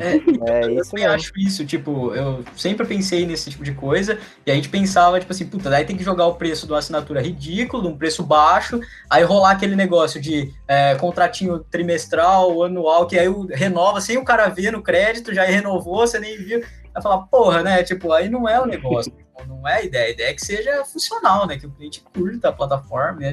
[0.00, 0.16] É,
[0.64, 4.54] é eu também acho isso, tipo, eu sempre pensei nesse tipo de coisa, e a
[4.54, 7.82] gente pensava, tipo assim, puta, daí tem que jogar o preço de uma assinatura ridículo,
[7.82, 13.28] de um preço baixo, aí rolar aquele negócio de é, contratinho trimestral, anual, que aí
[13.50, 16.62] renova sem o cara ver no crédito, já renovou, você nem viu
[16.94, 17.82] vai falar, porra, né?
[17.82, 19.12] Tipo, aí não é o negócio,
[19.46, 20.06] não é a ideia.
[20.06, 21.58] A ideia é que seja funcional, né?
[21.58, 23.20] Que o cliente curta a plataforma.
[23.20, 23.32] Né?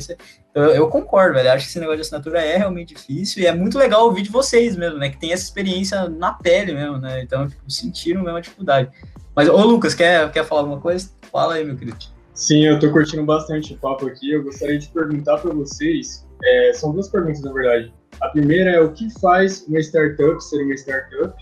[0.53, 1.51] Eu, eu, concordo, velho.
[1.51, 4.31] Acho que esse negócio de assinatura é realmente difícil e é muito legal ouvir de
[4.31, 5.09] vocês mesmo, né?
[5.09, 7.21] Que tem essa experiência na pele mesmo, né?
[7.21, 8.89] Então, tipo, sentiram mesmo a dificuldade.
[9.35, 11.11] Mas, ô Lucas, quer, quer falar alguma coisa?
[11.31, 11.97] Fala aí, meu querido.
[12.33, 14.31] Sim, eu tô curtindo bastante o papo aqui.
[14.31, 16.27] Eu gostaria de perguntar para vocês.
[16.43, 17.93] É, são duas perguntas, na verdade.
[18.19, 21.33] A primeira é o que faz uma startup ser uma startup?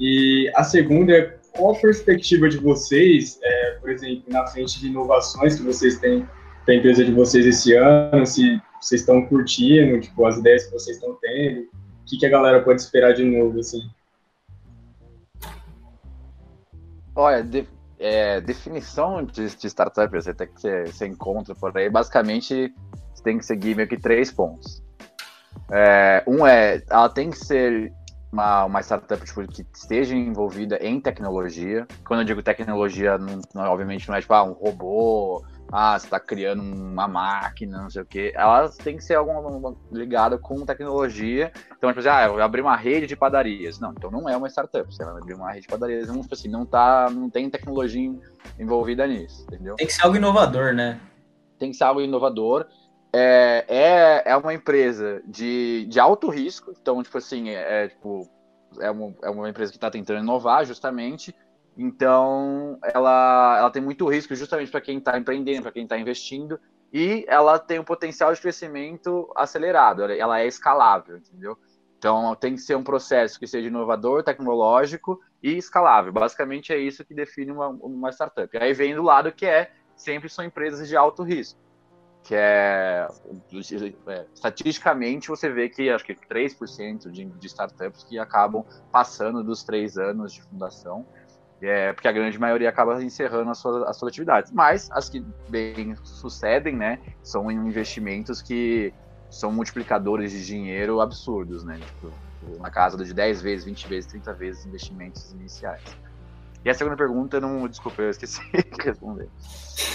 [0.00, 4.88] E a segunda é qual a perspectiva de vocês, é, por exemplo, na frente de
[4.88, 6.26] inovações que vocês têm
[6.66, 10.96] da empresa de vocês esse ano, se vocês estão curtindo, tipo, as ideias que vocês
[10.96, 13.80] estão tendo, o que, que a galera pode esperar de novo, assim?
[17.14, 17.66] Olha, de,
[17.98, 22.74] é, definição de, de startup, você, tem que você encontra por aí, basicamente,
[23.14, 24.82] você tem que seguir meio que três pontos.
[25.70, 27.92] É, um é, ela tem que ser
[28.32, 31.86] uma, uma startup tipo, que esteja envolvida em tecnologia.
[32.06, 36.06] Quando eu digo tecnologia, não, não, obviamente não é tipo ah, um robô, ah, você
[36.06, 38.32] está criando uma máquina, não sei o quê.
[38.34, 41.52] Elas têm que ser alguma ligada com tecnologia.
[41.76, 43.78] Então, tipo assim, ah, eu abri uma rede de padarias.
[43.78, 44.92] Não, então não é uma startup.
[44.92, 48.10] Você vai abrir uma rede de padarias, não, tipo assim, não, tá, não tem tecnologia
[48.58, 49.76] envolvida nisso, entendeu?
[49.76, 50.98] Tem que ser algo inovador, né?
[51.58, 52.66] Tem que ser algo inovador
[53.12, 58.28] é, é, é uma empresa de, de alto risco, então, tipo assim, é, é tipo,
[58.80, 61.34] é, uma, é uma empresa que está tentando inovar, justamente,
[61.76, 66.58] então ela, ela tem muito risco justamente para quem está empreendendo, para quem está investindo,
[66.92, 71.56] e ela tem um potencial de crescimento acelerado, ela é escalável, entendeu?
[71.96, 76.12] Então tem que ser um processo que seja inovador, tecnológico e escalável.
[76.12, 78.58] Basicamente é isso que define uma, uma startup.
[78.58, 81.60] Aí vem do lado que é sempre são empresas de alto risco,
[82.24, 83.08] que é,
[84.06, 89.64] é estatisticamente você vê que acho que 3% de, de startups que acabam passando dos
[89.64, 91.04] três anos de fundação,
[91.60, 94.52] é, porque a grande maioria acaba encerrando as suas, as suas atividades.
[94.52, 98.92] Mas as que bem sucedem, né, são investimentos que
[99.30, 101.78] são multiplicadores de dinheiro absurdos, né?
[101.78, 102.12] Tipo,
[102.60, 105.82] na casa de 10 vezes, 20 vezes, 30 vezes investimentos iniciais.
[106.64, 109.28] E a segunda pergunta, não, desculpa, eu esqueci de responder.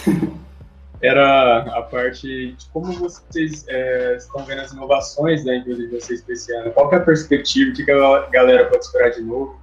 [1.01, 6.23] Era a parte de como vocês é, estão vendo as inovações da empresa de vocês
[6.23, 6.71] para esse ano.
[6.71, 7.71] Qual é a perspectiva?
[7.71, 9.60] O que a galera pode esperar de novo?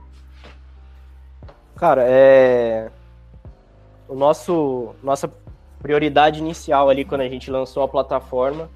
[1.77, 2.89] Cara, é.
[4.09, 4.95] O nosso.
[5.03, 5.31] Nossa
[5.83, 8.71] prioridade inicial ali quando a gente lançou a plataforma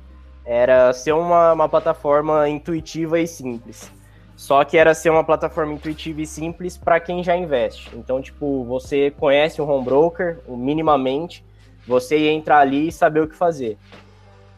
[0.45, 3.93] era ser uma, uma plataforma intuitiva e simples.
[4.35, 7.91] Só que era ser uma plataforma intuitiva e simples para quem já investe.
[7.95, 11.45] Então, tipo, você conhece o home broker minimamente,
[11.87, 13.79] você entrar ali e saber o que fazer.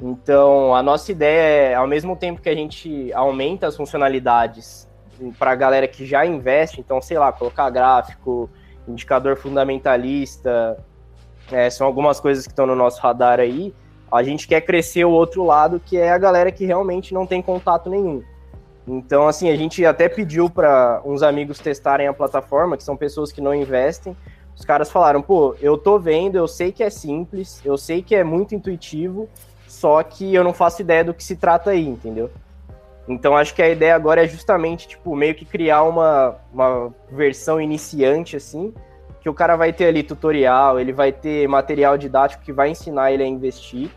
[0.00, 4.88] Então, a nossa ideia é, ao mesmo tempo que a gente aumenta as funcionalidades
[5.38, 8.48] para a galera que já investe, então, sei lá, colocar gráfico,
[8.88, 10.82] indicador fundamentalista,
[11.52, 13.74] é, são algumas coisas que estão no nosso radar aí.
[14.10, 17.42] A gente quer crescer o outro lado, que é a galera que realmente não tem
[17.42, 18.22] contato nenhum.
[18.88, 23.30] Então, assim, a gente até pediu para uns amigos testarem a plataforma, que são pessoas
[23.30, 24.16] que não investem.
[24.60, 28.14] Os caras falaram: pô, eu tô vendo, eu sei que é simples, eu sei que
[28.14, 29.26] é muito intuitivo,
[29.66, 32.30] só que eu não faço ideia do que se trata aí, entendeu?
[33.08, 37.58] Então, acho que a ideia agora é justamente, tipo, meio que criar uma, uma versão
[37.58, 38.74] iniciante, assim,
[39.22, 43.12] que o cara vai ter ali tutorial, ele vai ter material didático que vai ensinar
[43.12, 43.90] ele a investir.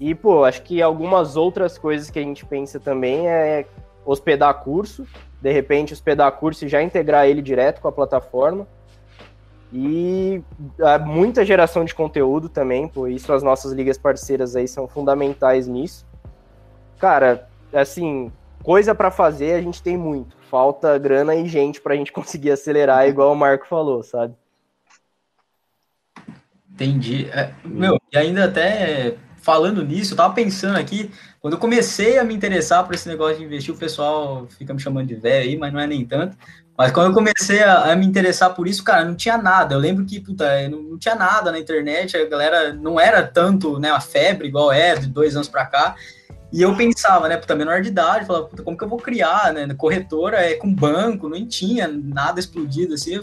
[0.00, 3.66] E, pô, acho que algumas outras coisas que a gente pensa também é
[4.02, 5.06] hospedar curso,
[5.42, 8.66] de repente hospedar curso e já integrar ele direto com a plataforma.
[9.76, 10.40] E
[11.04, 16.06] muita geração de conteúdo também, por isso as nossas ligas parceiras aí são fundamentais nisso.
[16.96, 18.30] Cara, assim,
[18.62, 20.36] coisa para fazer a gente tem muito.
[20.48, 24.36] Falta grana e gente para a gente conseguir acelerar, igual o Marco falou, sabe?
[26.70, 27.28] Entendi.
[27.32, 31.10] É, meu, e ainda até falando nisso, eu tava pensando aqui,
[31.40, 34.80] quando eu comecei a me interessar por esse negócio de investir, o pessoal fica me
[34.80, 36.36] chamando de velho aí, mas não é nem tanto.
[36.76, 39.74] Mas quando eu comecei a, a, me interessar por isso, cara, não tinha nada.
[39.74, 43.78] Eu lembro que, puta, não, não, tinha nada na internet, a galera não era tanto,
[43.78, 45.94] né, a febre igual é, de dois anos para cá.
[46.52, 49.52] E eu pensava, né, puta, menor de idade, falava, puta, como que eu vou criar,
[49.52, 49.72] né?
[49.74, 53.20] Corretora é com banco, não tinha nada explodido assim.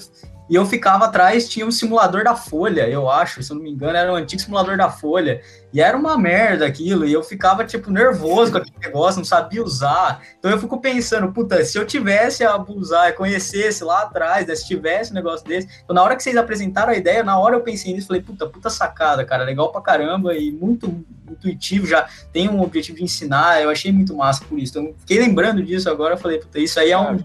[0.52, 3.72] E eu ficava atrás, tinha um simulador da Folha, eu acho, se eu não me
[3.72, 5.42] engano, era um antigo simulador da Folha.
[5.72, 9.64] E era uma merda aquilo, e eu ficava, tipo, nervoso com aquele negócio, não sabia
[9.64, 10.22] usar.
[10.38, 14.68] Então eu fico pensando, puta, se eu tivesse a usar, conhecesse lá atrás, né, se
[14.68, 15.70] tivesse um negócio desse.
[15.86, 18.46] Então, na hora que vocês apresentaram a ideia, na hora eu pensei nisso, falei, puta,
[18.46, 23.62] puta sacada, cara, legal pra caramba e muito intuitivo, já tem um objetivo de ensinar,
[23.62, 24.78] eu achei muito massa por isso.
[24.78, 27.24] Então, fiquei lembrando disso agora, falei, puta, isso aí é um.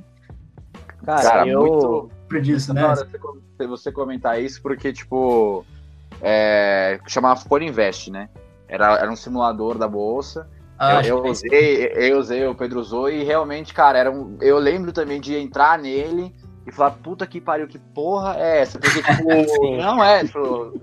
[1.04, 1.60] Cara, cara eu...
[1.60, 2.84] muito disso, né?
[2.84, 3.08] Hora
[3.66, 5.64] você comentar isso, porque, tipo,
[6.20, 8.28] é, chamava Folha Invest, né?
[8.68, 10.48] Era, era um simulador da bolsa.
[10.78, 14.58] Ah, eu, eu usei, eu usei, o Pedro usou, e realmente, cara, era um, eu
[14.58, 16.34] lembro também de entrar nele
[16.66, 18.78] e falar, puta que pariu, que porra é essa?
[18.78, 19.24] Porque, tipo,
[19.78, 20.74] não é, tipo,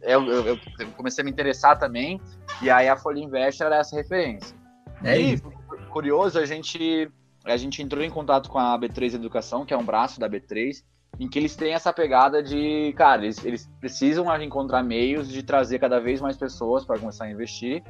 [0.00, 0.58] eu, eu, eu,
[0.96, 2.18] comecei a me interessar também,
[2.62, 4.56] e aí a Folha Invest era essa referência.
[5.04, 5.52] É e, isso.
[5.90, 7.10] curioso, a gente
[7.46, 10.82] a gente entrou em contato com a B3 Educação, que é um braço da B3,
[11.18, 15.78] em que eles têm essa pegada de, cara, eles, eles precisam encontrar meios de trazer
[15.78, 17.82] cada vez mais pessoas para começar a investir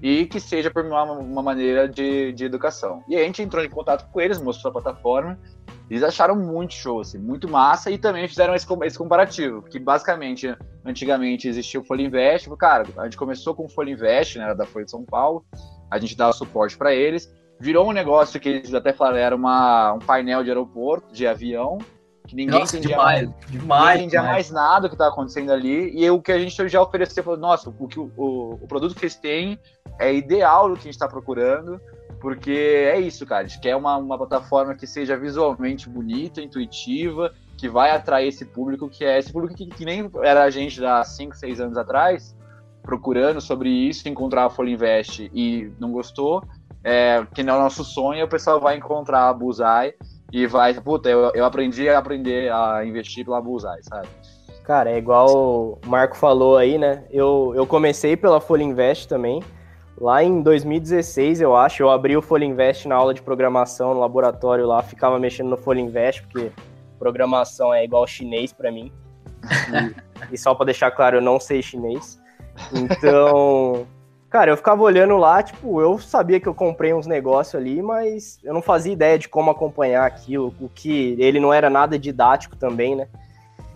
[0.00, 3.04] e que seja por uma, uma maneira de, de educação.
[3.08, 5.38] E a gente entrou em contato com eles, mostrou a plataforma,
[5.90, 10.56] eles acharam muito show, assim, muito massa e também fizeram esse, esse comparativo, que basicamente,
[10.84, 14.64] antigamente existia o Folha Invest, cara, a gente começou com o Folha Invest, né, da
[14.64, 15.44] Folha de São Paulo,
[15.90, 17.30] a gente dava suporte para eles,
[17.62, 21.78] virou um negócio que eles até falaram era uma, um painel de aeroporto, de avião,
[22.26, 25.52] que ninguém Nossa, entendia, demais, mais, demais, ninguém entendia mais nada do que estava acontecendo
[25.52, 25.96] ali.
[25.96, 29.00] E o que a gente já ofereceu, falou, nossa, o, que, o, o produto que
[29.00, 29.60] vocês têm
[30.00, 31.80] é ideal do que a gente está procurando,
[32.20, 33.44] porque é isso, cara.
[33.44, 38.44] A gente quer uma, uma plataforma que seja visualmente bonita, intuitiva, que vai atrair esse
[38.44, 41.78] público, que é esse público que, que nem era a gente há 5, 6 anos
[41.78, 42.36] atrás,
[42.82, 46.42] procurando sobre isso, encontrar a Folha Invest e não gostou
[46.84, 49.94] é, que não é o nosso sonho, o pessoal vai encontrar a Bullseye
[50.32, 54.08] e vai, puta, eu, eu aprendi a aprender a investir pela Bullseye, sabe?
[54.64, 57.04] Cara, é igual o Marco falou aí, né?
[57.10, 59.42] Eu, eu comecei pela Folha Invest também.
[60.00, 64.00] Lá em 2016, eu acho, eu abri o Folha Invest na aula de programação no
[64.00, 66.50] laboratório lá, ficava mexendo no Folha Invest, porque
[66.98, 68.92] programação é igual chinês para mim.
[70.30, 72.20] E, e só para deixar claro, eu não sei chinês.
[72.72, 73.86] Então,
[74.32, 78.40] cara, eu ficava olhando lá, tipo, eu sabia que eu comprei uns negócios ali, mas
[78.42, 82.56] eu não fazia ideia de como acompanhar aquilo, o que ele não era nada didático
[82.56, 83.08] também, né?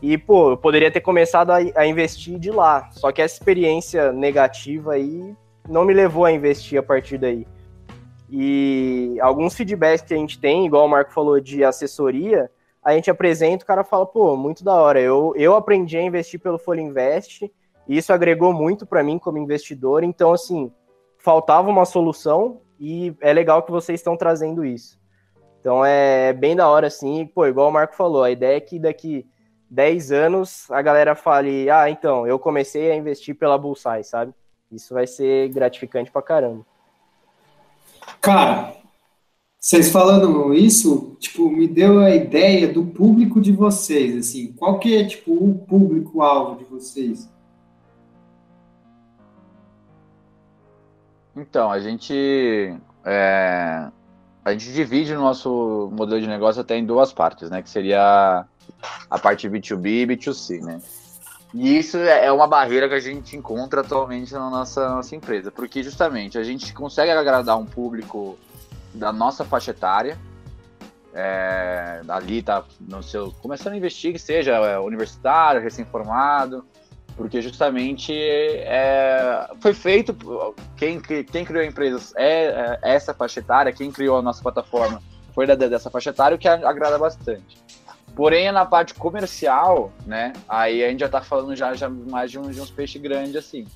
[0.01, 2.89] E, pô, eu poderia ter começado a, a investir de lá.
[2.93, 5.35] Só que essa experiência negativa aí
[5.69, 7.47] não me levou a investir a partir daí.
[8.31, 12.51] E alguns feedbacks que a gente tem, igual o Marco falou de assessoria,
[12.83, 15.01] a gente apresenta, o cara fala, pô, muito da hora.
[15.01, 17.51] Eu, eu aprendi a investir pelo Folha Invest,
[17.89, 20.03] e isso agregou muito para mim como investidor.
[20.03, 20.73] Então, assim,
[21.19, 24.99] faltava uma solução e é legal que vocês estão trazendo isso.
[25.61, 27.27] Então é bem da hora, assim.
[27.27, 29.27] Pô, igual o Marco falou, a ideia é que daqui
[29.71, 34.33] 10 anos a galera fale, ah, então, eu comecei a investir pela Bullseye, sabe?
[34.71, 36.65] Isso vai ser gratificante pra caramba.
[38.21, 38.75] Cara,
[39.59, 44.97] vocês falando isso, tipo, me deu a ideia do público de vocês, assim, qual que
[44.97, 47.29] é, tipo, o público-alvo de vocês?
[51.37, 52.75] Então, a gente
[53.05, 53.89] é,
[54.45, 57.63] a gente divide o nosso modelo de negócio até em duas partes, né?
[57.63, 58.47] Que seria
[59.11, 60.81] a parte B2B e B2C, né?
[61.53, 65.83] E isso é uma barreira que a gente encontra atualmente na nossa, nossa empresa, porque
[65.83, 68.39] justamente a gente consegue agradar um público
[68.93, 70.19] da nossa faixa etária,
[71.15, 76.65] é, ali tá no seu começando a investir que seja é, universitário, recém-formado,
[77.17, 80.15] porque justamente é, foi feito
[80.77, 85.03] quem, quem criou a empresa é, é, essa faixa etária, quem criou a nossa plataforma
[85.35, 87.59] foi da, dessa faixa etária, o que agrada bastante.
[88.15, 92.39] Porém, na parte comercial, né, aí a gente já está falando já, já mais de,
[92.39, 93.67] um, de uns peixes grandes assim,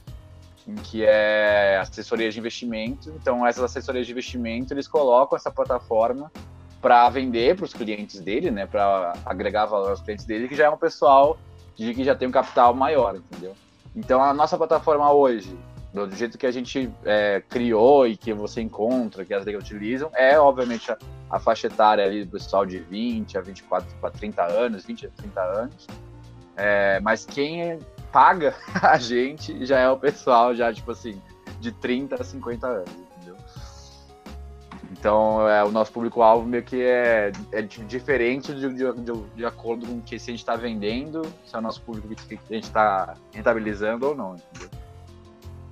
[0.67, 3.11] em que é assessoria de investimento.
[3.21, 6.31] Então, essas assessorias de investimento, eles colocam essa plataforma
[6.81, 10.65] para vender para os clientes dele, né, para agregar valor aos clientes dele, que já
[10.65, 11.39] é um pessoal
[11.87, 13.55] de que já tem um capital maior, entendeu?
[13.97, 15.59] Então a nossa plataforma hoje,
[15.93, 20.11] do jeito que a gente é, criou e que você encontra, que as ligas utilizam,
[20.15, 20.99] é obviamente a,
[21.31, 25.11] a, faixa etária ali do pessoal de 20 a 24 para 30 anos, 20 a
[25.11, 25.87] 30 anos.
[26.57, 27.79] É, mas quem
[28.13, 31.21] paga a gente já é o pessoal já, tipo assim,
[31.61, 33.10] de 30 a 50 anos.
[34.91, 39.87] Então, é, o nosso público-alvo meio que é, é diferente de, de, de, de, acordo
[39.87, 42.65] com que se a gente está vendendo, se é o nosso público que a gente
[42.65, 44.69] está rentabilizando ou não, entendeu?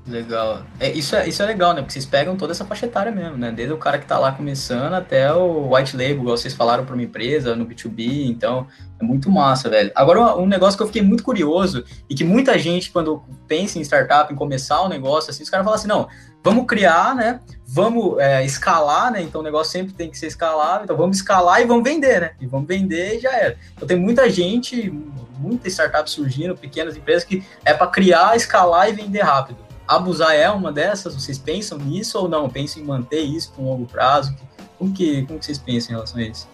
[0.09, 0.63] Legal.
[0.81, 1.83] É, isso, é, isso é legal, né?
[1.83, 3.53] Porque vocês pegam toda essa faixa etária mesmo, né?
[3.53, 6.95] Desde o cara que está lá começando até o white label, igual vocês falaram para
[6.95, 8.67] uma empresa, no B2B, então
[8.99, 9.93] é muito massa, velho.
[9.95, 13.83] Agora, um negócio que eu fiquei muito curioso e que muita gente, quando pensa em
[13.83, 16.09] startup, em começar um negócio assim, os caras falam assim, não,
[16.43, 17.41] vamos criar, né?
[17.67, 19.21] Vamos é, escalar, né?
[19.21, 22.31] Então o negócio sempre tem que ser escalável, então vamos escalar e vamos vender, né?
[22.41, 23.59] E vamos vender e já era.
[23.77, 24.91] Então tem muita gente,
[25.39, 30.51] muita startup surgindo, pequenas empresas que é para criar, escalar e vender rápido abusar é
[30.51, 31.15] uma dessas?
[31.15, 32.49] Vocês pensam nisso ou não?
[32.51, 34.37] Pensam em manter isso com longo prazo?
[34.79, 36.47] Como que, como que vocês pensam em relação a isso?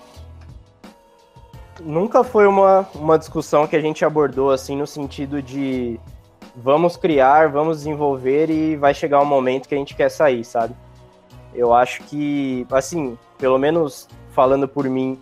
[1.81, 5.99] Nunca foi uma, uma discussão que a gente abordou assim no sentido de
[6.55, 10.73] vamos criar, vamos desenvolver e vai chegar um momento que a gente quer sair, sabe?
[11.53, 15.21] Eu acho que, assim, pelo menos falando por mim,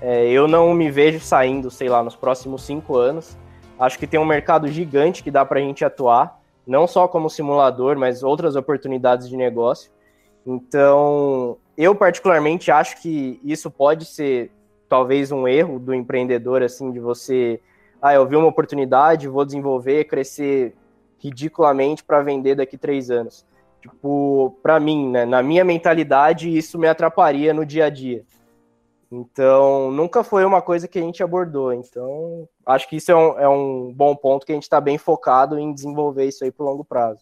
[0.00, 3.36] é, eu não me vejo saindo, sei lá, nos próximos cinco anos.
[3.78, 7.30] Acho que tem um mercado gigante que dá para a gente atuar não só como
[7.30, 9.90] simulador, mas outras oportunidades de negócio.
[10.46, 14.50] Então, eu particularmente acho que isso pode ser
[14.88, 17.60] talvez um erro do empreendedor, assim, de você,
[18.00, 20.74] ah, eu vi uma oportunidade, vou desenvolver, crescer
[21.18, 23.46] ridiculamente para vender daqui três anos.
[23.80, 28.24] Tipo, para mim, né, na minha mentalidade, isso me atrapalharia no dia a dia.
[29.14, 31.72] Então, nunca foi uma coisa que a gente abordou.
[31.72, 34.98] Então, acho que isso é um, é um bom ponto que a gente está bem
[34.98, 37.20] focado em desenvolver isso aí por longo prazo.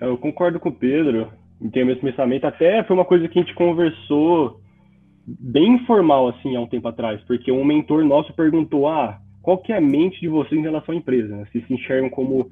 [0.00, 1.32] Eu concordo com o Pedro,
[1.72, 2.44] termos de pensamento.
[2.44, 4.60] Até foi uma coisa que a gente conversou
[5.26, 9.72] bem informal, assim, há um tempo atrás, porque um mentor nosso perguntou, ah, qual que
[9.72, 11.36] é a mente de vocês em relação à empresa?
[11.36, 11.46] Né?
[11.52, 12.50] Se se enxergam como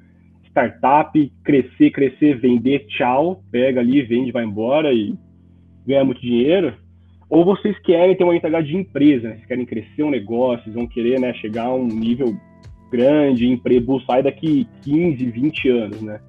[0.49, 5.15] startup, crescer, crescer, vender, tchau, pega ali, vende, vai embora e
[5.85, 6.73] ganha muito dinheiro
[7.29, 9.35] ou vocês querem ter uma mentalidade de empresa, né?
[9.35, 12.35] vocês querem crescer um negócio, vocês vão querer né, chegar a um nível
[12.91, 16.19] grande, emprego, sai daqui 15, 20 anos, né?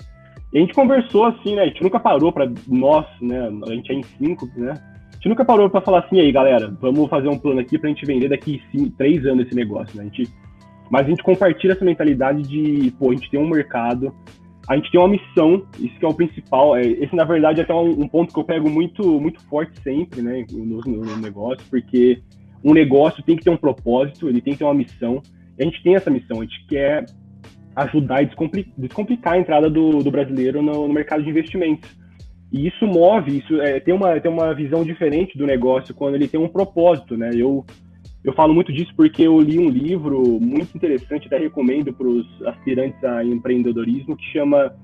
[0.53, 1.63] E a gente conversou assim, né?
[1.63, 3.51] A gente nunca parou para nós, né?
[3.67, 4.73] A gente é em cinco, né?
[4.73, 7.89] A gente nunca parou para falar assim, aí galera, vamos fazer um plano aqui para
[7.89, 10.03] a gente vender daqui cinco, três anos esse negócio, né?
[10.03, 10.29] A gente,
[10.91, 14.13] mas a gente compartilha essa mentalidade de, pô, a gente tem um mercado,
[14.71, 16.77] a gente tem uma missão, isso que é o principal.
[16.77, 19.73] É, esse, na verdade, é até um, um, ponto que eu pego muito, muito forte
[19.83, 22.23] sempre, né, no, no, negócio, porque
[22.63, 25.21] um negócio tem que ter um propósito, ele tem que ter uma missão.
[25.59, 27.05] E a gente tem essa missão, a gente quer
[27.75, 31.91] ajudar e descomplicar, descomplicar a entrada do, do brasileiro no, no, mercado de investimentos.
[32.53, 36.29] E isso move, isso é, tem, uma, tem uma visão diferente do negócio quando ele
[36.29, 37.31] tem um propósito, né?
[37.35, 37.67] Eu,
[38.23, 42.27] eu falo muito disso porque eu li um livro muito interessante, até recomendo para os
[42.47, 44.75] aspirantes a empreendedorismo, que chama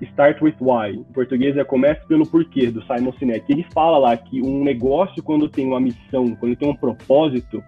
[0.00, 0.96] Start with Why.
[0.96, 3.44] Em português é Comece pelo Porquê, do Simon Sinek.
[3.50, 7.62] Ele fala lá que um negócio, quando tem uma missão, quando tem um propósito,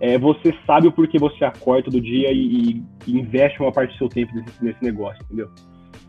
[0.00, 3.98] é, você sabe o porquê você acorda todo dia e, e investe uma parte do
[3.98, 5.50] seu tempo nesse, nesse, negócio, entendeu?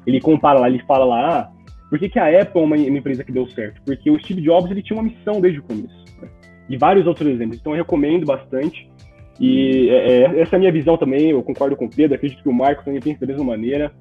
[0.07, 1.51] Ele compara lá, ele fala lá, ah,
[1.89, 3.81] por que, que a Apple é uma, uma empresa que deu certo?
[3.85, 6.00] Porque o Steve Jobs ele tinha uma missão desde o começo
[6.71, 7.59] e vários outros exemplos.
[7.59, 8.89] Então eu recomendo bastante.
[9.39, 12.41] E é, é, essa é a minha visão também, eu concordo com o Pedro, acredito
[12.41, 13.91] que o Marco também pensa da mesma maneira.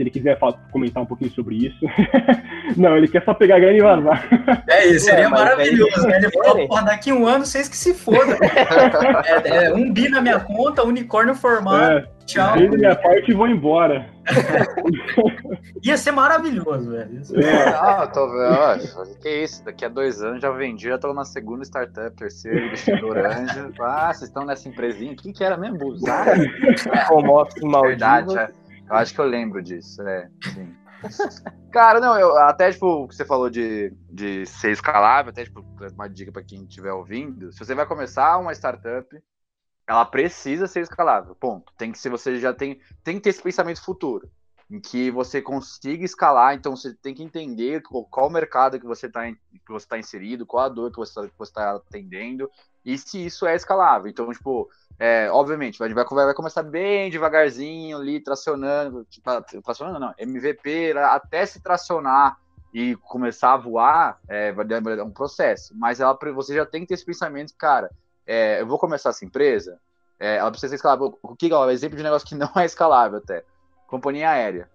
[0.00, 1.84] Se ele quiser falar, comentar um pouquinho sobre isso.
[2.74, 4.28] não, ele quer só pegar a grana e vazar.
[4.66, 6.16] É isso, seria é, maravilhoso, né?
[6.16, 8.38] Ele falou, porra, daqui um ano vocês que se fodam.
[9.44, 11.98] é, é, um bi na minha conta, unicórnio formado.
[11.98, 12.54] É, Tchau.
[12.54, 14.08] Vendo minha parte e vou embora.
[15.84, 17.20] Ia ser maravilhoso, velho.
[17.34, 17.68] É.
[17.68, 19.18] Ah, tô vendo.
[19.20, 19.62] Que isso?
[19.64, 23.72] Daqui a dois anos já vendi, já tô na segunda startup, terceiro, investidor anjo.
[23.82, 25.12] Ah, vocês estão nessa empresinha?
[25.12, 25.76] O que, que era mesmo?
[25.76, 26.26] Buzar?
[27.10, 28.59] Home office Verdade, é.
[28.90, 30.28] Eu acho que eu lembro disso, é.
[30.52, 30.76] Sim.
[31.72, 35.64] Cara, não, eu até, tipo, o que você falou de, de ser escalável, até, tipo,
[35.94, 37.52] uma dica para quem estiver ouvindo.
[37.52, 39.06] Se você vai começar uma startup,
[39.86, 41.72] ela precisa ser escalável, ponto.
[41.78, 44.28] Tem que ser, você já tem, tem que ter esse pensamento futuro,
[44.68, 49.06] em que você consiga escalar, então você tem que entender qual o mercado que você
[49.06, 52.50] está que você tá inserido, qual a dor que você está atendendo,
[52.84, 54.08] e se isso é escalável.
[54.08, 54.68] Então, tipo,
[55.02, 59.06] é, obviamente, vai, vai, vai começar bem devagarzinho ali, tracionando,
[59.64, 62.36] tracionando não, MVP, até se tracionar
[62.74, 65.72] e começar a voar, é, vai demorar um processo.
[65.74, 67.90] Mas ela, você já tem que ter esse pensamento, cara,
[68.26, 69.80] é, eu vou começar essa empresa,
[70.18, 71.18] é, ela precisa ser escalável.
[71.22, 73.42] O que é exemplo de negócio que não é escalável até?
[73.86, 74.68] Companhia aérea.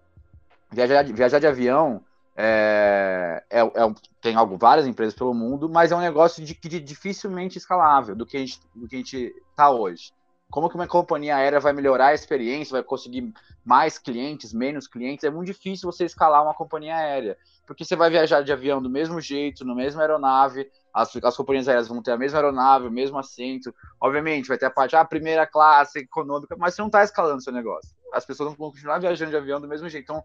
[0.72, 2.02] Viajar, viajar de avião
[2.36, 6.80] é, é, é, tem algo, várias empresas pelo mundo, mas é um negócio de, de
[6.80, 10.12] dificilmente escalável a gente do que a gente está hoje.
[10.50, 13.32] Como que uma companhia aérea vai melhorar a experiência, vai conseguir
[13.64, 15.24] mais clientes, menos clientes?
[15.24, 17.36] É muito difícil você escalar uma companhia aérea,
[17.66, 21.68] porque você vai viajar de avião do mesmo jeito, no mesma aeronave, as, as companhias
[21.68, 23.74] aéreas vão ter a mesma aeronave, o mesmo assento.
[24.00, 27.52] Obviamente, vai ter a parte, ah, primeira classe, econômica, mas você não está escalando seu
[27.52, 27.90] negócio.
[28.14, 30.04] As pessoas vão continuar viajando de avião do mesmo jeito.
[30.04, 30.24] Então,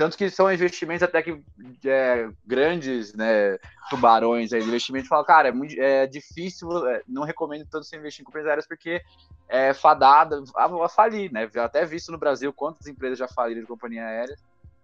[0.00, 1.38] tanto que são investimentos até que
[1.84, 3.58] é, grandes, né,
[3.90, 7.98] tubarões aí de investimento, falam, cara, é, muito, é difícil, é, não recomendo tanto você
[7.98, 9.02] investir em aéreas porque
[9.46, 11.50] é fadada a, a falir, né?
[11.56, 14.36] Até visto no Brasil quantas empresas já faliram de companhia aérea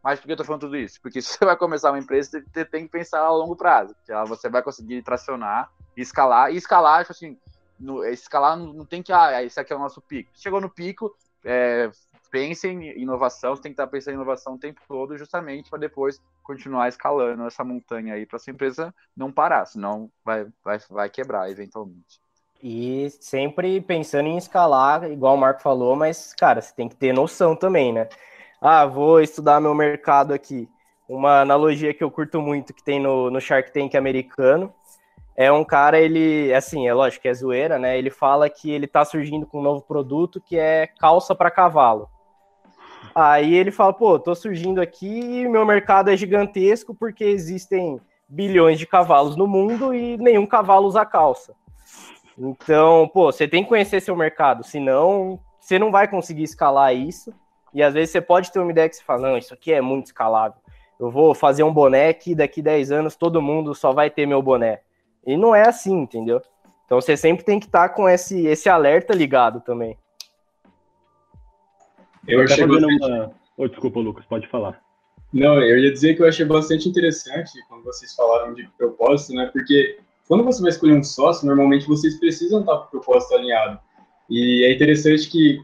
[0.02, 1.00] mas por que eu tô falando tudo isso?
[1.00, 3.96] Porque se você vai começar uma empresa, você tem que pensar a longo prazo.
[4.28, 6.52] Você vai conseguir tracionar escalar.
[6.52, 7.38] E escalar, tipo assim,
[7.80, 10.30] no, escalar não, não, tem que, ah, esse aqui é o nosso pico.
[10.34, 11.90] Chegou no pico, é,
[12.36, 15.78] pense em inovação, você tem que estar pensando em inovação o tempo todo, justamente para
[15.78, 21.08] depois continuar escalando essa montanha aí para sua empresa não parar, senão vai, vai, vai
[21.08, 22.20] quebrar eventualmente.
[22.62, 27.12] E sempre pensando em escalar, igual o Marco falou, mas, cara, você tem que ter
[27.12, 28.08] noção também, né?
[28.60, 30.68] ah, vou estudar meu mercado aqui.
[31.08, 34.74] Uma analogia que eu curto muito que tem no, no Shark Tank americano
[35.36, 37.98] é um cara, ele, assim, é lógico que é zoeira, né?
[37.98, 42.08] Ele fala que ele tá surgindo com um novo produto que é calça para cavalo.
[43.14, 48.86] Aí ele fala, pô, tô surgindo aqui meu mercado é gigantesco porque existem bilhões de
[48.86, 51.54] cavalos no mundo e nenhum cavalo usa calça.
[52.38, 57.32] Então, pô, você tem que conhecer seu mercado, senão você não vai conseguir escalar isso.
[57.72, 59.80] E às vezes você pode ter uma ideia que você fala, não, isso aqui é
[59.80, 60.58] muito escalável.
[60.98, 64.40] Eu vou fazer um boné que daqui 10 anos todo mundo só vai ter meu
[64.40, 64.80] boné.
[65.26, 66.40] E não é assim, entendeu?
[66.84, 69.98] Então você sempre tem que estar tá com esse, esse alerta ligado também.
[72.28, 73.04] Eu achei bastante...
[73.04, 73.32] uma...
[73.56, 74.80] oh, desculpa, Lucas, pode falar.
[75.32, 79.50] Não, eu ia dizer que eu achei bastante interessante quando vocês falaram de propósito, né?
[79.52, 79.98] Porque
[80.28, 83.78] quando você vai escolher um sócio, normalmente vocês precisam estar com o propósito alinhado.
[84.30, 85.60] E é interessante que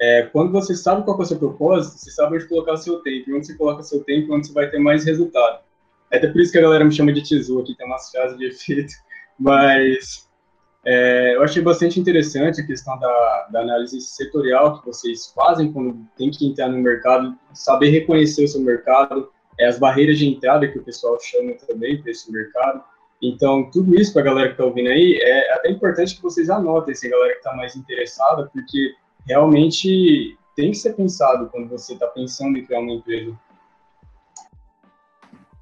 [0.00, 3.00] é, quando você sabe qual é o seu propósito, você sabe onde colocar o seu
[3.00, 3.30] tempo.
[3.30, 5.60] E onde você coloca o seu tempo, onde você vai ter mais resultado.
[6.10, 8.38] É até por isso que a galera me chama de tesouro, aqui tem umas frases
[8.38, 8.92] de efeito.
[9.38, 10.27] Mas
[10.90, 15.98] é, eu achei bastante interessante a questão da, da, análise setorial que vocês fazem quando
[16.16, 19.30] tem que entrar no mercado, saber reconhecer o seu mercado,
[19.60, 22.82] é, as barreiras de entrada que o pessoal chama também para esse mercado.
[23.20, 26.48] Então, tudo isso para a galera que está ouvindo aí, é até importante que vocês
[26.48, 28.94] anotem, se a galera que está mais interessada, porque
[29.26, 33.38] realmente tem que ser pensado quando você está pensando em criar uma empresa.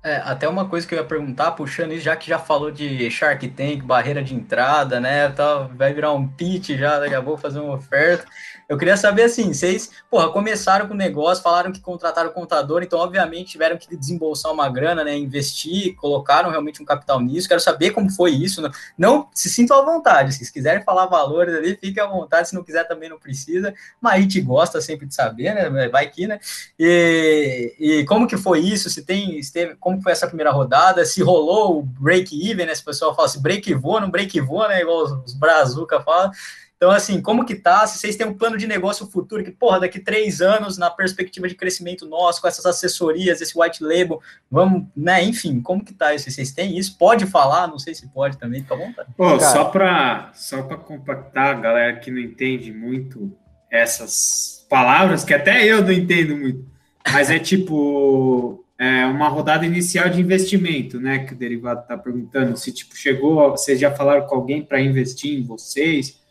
[0.07, 3.11] É, até uma coisa que eu ia perguntar, puxando isso, já que já falou de
[3.11, 5.29] Shark Tank, barreira de entrada, né?
[5.31, 8.25] Tá, vai virar um pitch já, daqui a pouco fazer uma oferta.
[8.69, 12.83] Eu queria saber assim, vocês, porra, começaram com o negócio, falaram que contrataram o contador,
[12.83, 15.17] então obviamente tiveram que desembolsar uma grana, né?
[15.17, 17.47] Investir, colocaram realmente um capital nisso.
[17.47, 18.61] Quero saber como foi isso.
[18.61, 18.69] Né?
[18.99, 22.65] Não se sintam à vontade, se querem falar valores ali, fiquem à vontade, se não
[22.65, 23.73] quiser também não precisa.
[24.01, 25.89] Mas a gente gosta sempre de saber, né?
[25.89, 26.41] Vai que, né?
[26.79, 28.91] E, e como que foi isso?
[28.91, 32.75] Se tem, se teve, como foi essa primeira rodada, se rolou o break-even, né?
[32.75, 34.81] Se o pessoal fala assim, break-voa, não break-voa, né?
[34.81, 36.33] Igual os, os Brazuca falam.
[36.77, 37.87] Então, assim, como que tá?
[37.87, 41.49] Se vocês têm um plano de negócio futuro, que, porra, daqui três anos, na perspectiva
[41.49, 44.21] de crescimento nosso, com essas assessorias, esse white label,
[44.51, 45.25] vamos, né?
[45.25, 46.31] Enfim, como que tá isso?
[46.31, 46.99] Vocês têm isso?
[46.99, 47.67] Pode falar?
[47.67, 49.09] Não sei se pode também, fica à vontade.
[49.17, 53.33] Pô, só para só compactar a galera que não entende muito
[53.71, 56.63] essas palavras, que até eu não entendo muito,
[57.11, 61.21] mas é tipo é, uma rodada inicial de investimento, né?
[61.21, 65.39] Que o derivado está perguntando se tipo chegou, vocês já falaram com alguém para investir
[65.39, 66.26] em vocês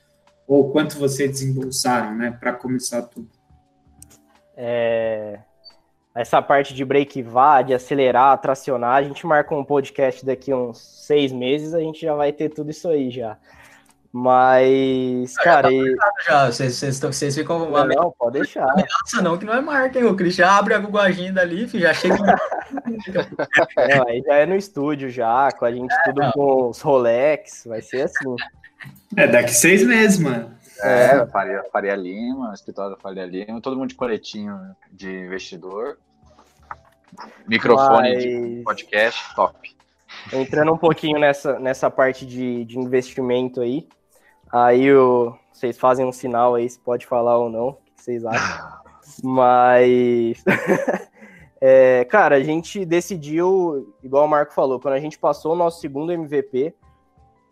[0.48, 2.32] ou quanto vocês desembolsaram, né?
[2.32, 3.30] Para começar tudo.
[4.56, 5.40] É,
[6.16, 10.78] essa parte de break vá, de acelerar, tracionar, a gente marca um podcast daqui uns
[11.06, 13.38] seis meses, a gente já vai ter tudo isso aí já.
[14.18, 15.70] Mas, ah, cara.
[16.26, 17.70] Já, vocês, vocês, vocês ficam.
[17.70, 18.64] Não, não, pode deixar.
[18.72, 20.06] Ameaça não, que não é marca, hein?
[20.06, 22.16] O Cris já abre a Google Agenda ali, já chega.
[23.76, 26.32] não, aí já é no estúdio, já, com a gente é, tudo não.
[26.32, 28.38] com os Rolex, vai ser assim.
[29.16, 30.54] É, daqui seis meses, mano.
[30.82, 34.60] É, Faria, Faria Lima, escritório da Faria Lima, todo mundo de coletinho
[34.92, 35.98] de investidor.
[37.48, 38.24] Microfone Mas...
[38.24, 39.76] de podcast, top.
[40.34, 43.88] Entrando um pouquinho nessa, nessa parte de, de investimento aí,
[44.52, 48.26] Aí o, vocês fazem um sinal aí, se pode falar ou não, o que vocês
[48.26, 48.80] acham.
[49.22, 50.44] Mas,
[51.60, 55.82] é, cara, a gente decidiu, igual o Marco falou, quando a gente passou o nosso
[55.82, 56.74] segundo MVP,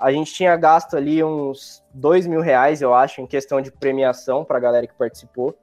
[0.04, 4.44] a gente tinha gasto ali uns dois mil reais, eu acho, em questão de premiação
[4.44, 5.58] para a galera que participou.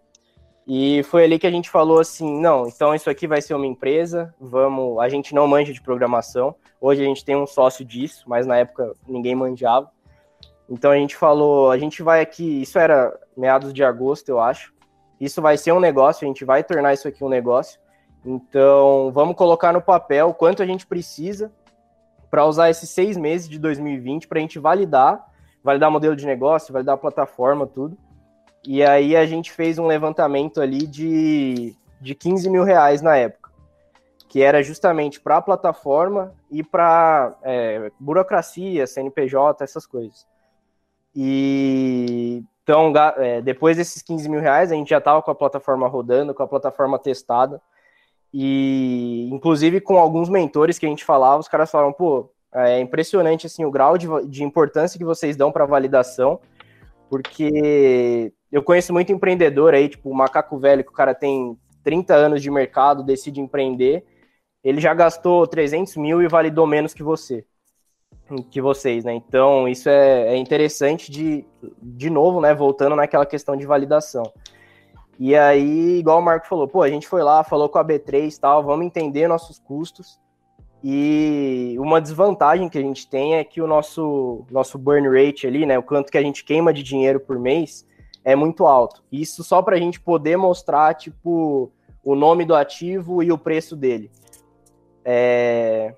[0.67, 3.67] E foi ali que a gente falou assim, não, então isso aqui vai ser uma
[3.67, 6.55] empresa, vamos, a gente não manja de programação.
[6.81, 9.91] Hoje a gente tem um sócio disso, mas na época ninguém manjava.
[10.71, 14.73] Então a gente falou, a gente vai aqui, isso era meados de agosto, eu acho.
[15.21, 17.79] Isso vai ser um negócio, a gente vai tornar isso aqui um negócio.
[18.25, 21.53] Então vamos colocar no papel quanto a gente precisa
[22.31, 25.27] para usar esses seis meses de 2020 para a gente validar,
[25.63, 27.97] validar modelo de negócio, validar a plataforma, tudo.
[28.67, 33.51] E aí a gente fez um levantamento ali de, de 15 mil reais na época,
[34.29, 40.27] que era justamente para a plataforma e para é, burocracia, CNPJ, essas coisas.
[41.15, 45.89] E então, é, depois desses 15 mil reais, a gente já estava com a plataforma
[45.89, 47.61] rodando, com a plataforma testada.
[48.33, 53.47] E inclusive com alguns mentores que a gente falava, os caras falaram, pô, é impressionante
[53.47, 56.41] assim o grau de, de importância que vocês dão para validação,
[57.09, 62.15] porque eu conheço muito empreendedor aí, tipo o macaco velho, que o cara tem 30
[62.15, 64.05] anos de mercado, decide empreender,
[64.63, 67.45] ele já gastou 300 mil e validou menos que você
[68.51, 69.13] que vocês, né?
[69.15, 71.45] Então, isso é, é, interessante de,
[71.83, 72.55] de novo, né?
[72.55, 74.23] Voltando naquela questão de validação.
[75.21, 78.35] E aí, igual o Marco falou, pô, a gente foi lá, falou com a B3
[78.35, 80.19] e tal, vamos entender nossos custos.
[80.83, 85.67] E uma desvantagem que a gente tem é que o nosso, nosso burn rate ali,
[85.67, 85.79] né?
[85.79, 87.87] O quanto que a gente queima de dinheiro por mês
[88.25, 89.05] é muito alto.
[89.13, 91.71] Isso só para a gente poder mostrar, tipo,
[92.03, 94.11] o nome do ativo e o preço dele.
[95.05, 95.95] É,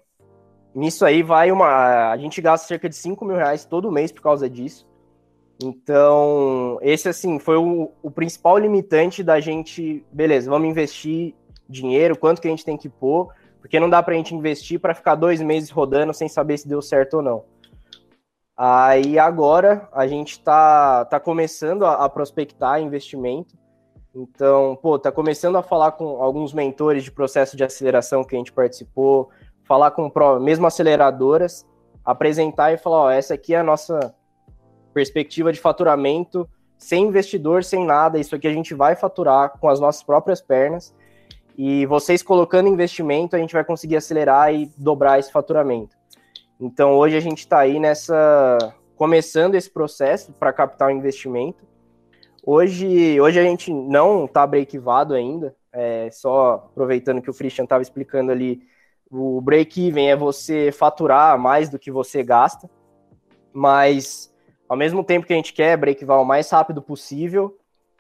[0.75, 2.11] Nisso aí vai uma.
[2.11, 4.87] A gente gasta cerca de 5 mil reais todo mês por causa disso.
[5.63, 10.05] Então, esse assim foi o, o principal limitante da gente.
[10.13, 11.35] Beleza, vamos investir
[11.69, 14.79] dinheiro, quanto que a gente tem que pôr, porque não dá para a gente investir
[14.79, 17.45] para ficar dois meses rodando sem saber se deu certo ou não.
[18.57, 23.57] Aí agora a gente está tá começando a, a, prospectar investimento.
[24.15, 28.39] Então, pô, tá começando a falar com alguns mentores de processo de aceleração que a
[28.39, 29.31] gente participou,
[29.65, 31.67] falar com mesmo aceleradoras,
[32.05, 34.15] apresentar e falar, ó, essa aqui é a nossa
[34.93, 39.79] perspectiva de faturamento, sem investidor, sem nada, isso aqui a gente vai faturar com as
[39.79, 40.95] nossas próprias pernas.
[41.57, 45.97] E vocês colocando investimento, a gente vai conseguir acelerar e dobrar esse faturamento.
[46.61, 51.65] Então hoje a gente está aí nessa começando esse processo para captar o investimento.
[52.45, 57.83] Hoje, hoje a gente não está breakivado ainda, é, só aproveitando que o Christian estava
[57.83, 58.63] explicando ali,
[59.11, 62.69] o break-even é você faturar mais do que você gasta,
[63.53, 64.32] mas
[64.73, 67.59] ao mesmo tempo que a gente quer break-even o mais rápido possível,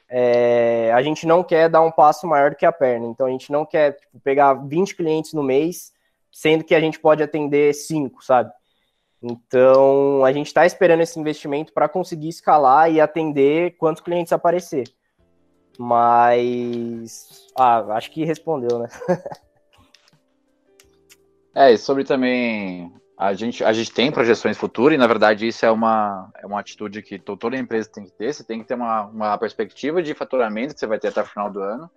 [0.08, 3.08] é, a gente não quer dar um passo maior do que a perna.
[3.08, 5.92] Então a gente não quer tipo, pegar 20 clientes no mês,
[6.32, 8.50] sendo que a gente pode atender 5, sabe?
[9.22, 14.84] Então a gente está esperando esse investimento para conseguir escalar e atender quantos clientes aparecer.
[15.78, 18.88] Mas ah, acho que respondeu, né?
[21.54, 22.90] é, e sobre também
[23.22, 26.58] a gente, a gente tem projeções futuras e, na verdade, isso é uma, é uma
[26.58, 28.32] atitude que toda empresa tem que ter.
[28.32, 31.26] Você tem que ter uma, uma perspectiva de faturamento que você vai ter até o
[31.26, 31.88] final do ano,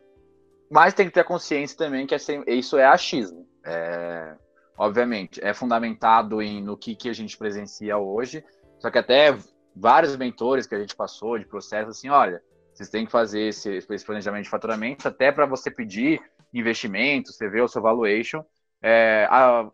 [0.70, 2.16] mas tem que ter a consciência também que
[2.48, 3.48] isso é achismo.
[3.66, 4.36] É,
[4.78, 8.44] obviamente, é fundamentado em, no que, que a gente presencia hoje,
[8.78, 9.36] só que até
[9.76, 12.40] vários mentores que a gente passou de processo, assim, olha,
[12.72, 16.22] vocês têm que fazer esse, esse planejamento de faturamento até para você pedir
[16.54, 18.44] investimento, você vê o seu valuation,
[18.80, 19.68] é, a,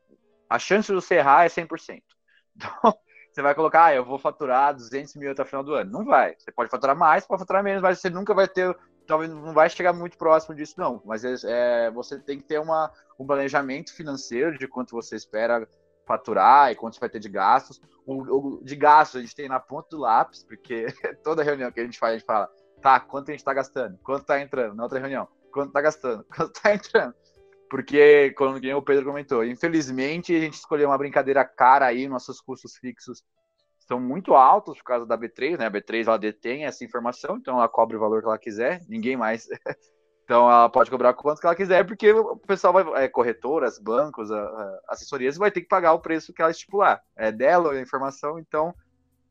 [0.51, 2.01] a chance de você errar é 100%.
[2.53, 2.93] Então,
[3.31, 5.89] você vai colocar, ah, eu vou faturar 200 mil até o final do ano.
[5.89, 6.35] Não vai.
[6.37, 8.77] Você pode faturar mais, pode faturar menos, mas você nunca vai ter,
[9.07, 11.01] talvez não vai chegar muito próximo disso, não.
[11.05, 15.65] Mas é, você tem que ter uma, um planejamento financeiro de quanto você espera
[16.05, 17.81] faturar e quanto você vai ter de gastos.
[18.05, 20.87] O, o de gastos a gente tem na ponta do lápis, porque
[21.23, 22.49] toda reunião que a gente faz, a gente fala,
[22.81, 23.97] tá, quanto a gente está gastando?
[24.03, 24.75] Quanto está entrando?
[24.75, 26.25] Na outra reunião, quanto está gastando?
[26.35, 27.15] Quanto está entrando?
[27.71, 32.75] Porque, como o Pedro comentou, infelizmente a gente escolheu uma brincadeira cara aí, nossos custos
[32.75, 33.23] fixos
[33.79, 35.67] são muito altos por causa da B3, né?
[35.67, 39.15] A B3 ela detém essa informação, então ela cobra o valor que ela quiser, ninguém
[39.15, 39.47] mais.
[40.25, 44.29] então ela pode cobrar quanto que ela quiser, porque o pessoal vai, é, corretoras, bancos,
[44.33, 47.01] a, a, assessorias vai ter que pagar o preço que ela estipular.
[47.15, 48.75] É dela a informação, então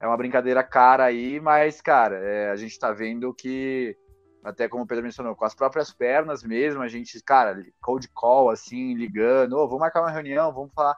[0.01, 3.95] é uma brincadeira cara aí, mas, cara, é, a gente tá vendo que
[4.43, 8.51] até como o Pedro mencionou, com as próprias pernas mesmo, a gente, cara, cold call,
[8.51, 10.97] assim, ligando, oh, vamos marcar uma reunião, vamos falar.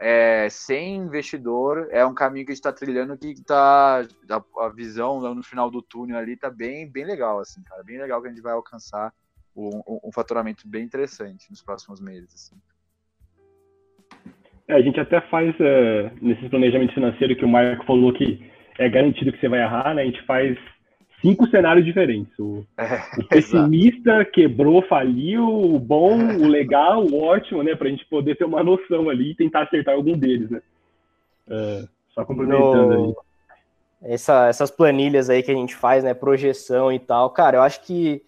[0.00, 4.68] É, sem investidor, é um caminho que a gente está trilhando que tá, a, a,
[4.68, 8.28] visão no final do túnel ali tá bem, bem legal, assim, cara, bem legal que
[8.28, 9.12] a gente vai alcançar
[9.56, 12.56] um, um faturamento bem interessante nos próximos meses, assim.
[14.68, 18.48] É, a gente até faz, é, nesse planejamento financeiro que o Marco falou que
[18.78, 20.56] é garantido que você vai errar, né, a gente faz
[21.20, 22.32] cinco cenários diferentes.
[22.38, 24.30] O, é, o pessimista exato.
[24.30, 27.74] quebrou, faliu, o bom, o legal, o ótimo, né?
[27.74, 30.60] Pra gente poder ter uma noção ali e tentar acertar algum deles, né?
[31.48, 33.04] É, só complementando no...
[33.06, 33.14] aí.
[34.00, 36.14] Essa, essas planilhas aí que a gente faz, né?
[36.14, 38.22] Projeção e tal, cara, eu acho que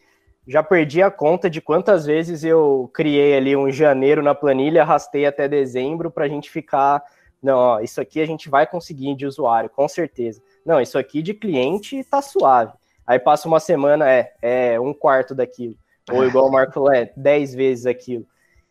[0.46, 5.24] já perdi a conta de quantas vezes eu criei ali um janeiro na planilha, arrastei
[5.24, 7.04] até dezembro para a gente ficar.
[7.40, 10.42] Não, ó, isso aqui a gente vai conseguir de usuário, com certeza.
[10.66, 12.72] Não, isso aqui de cliente tá suave.
[13.10, 15.74] Aí passa uma semana, é, é um quarto daquilo.
[16.12, 18.24] Ou igual o Marco falou, é dez vezes aquilo.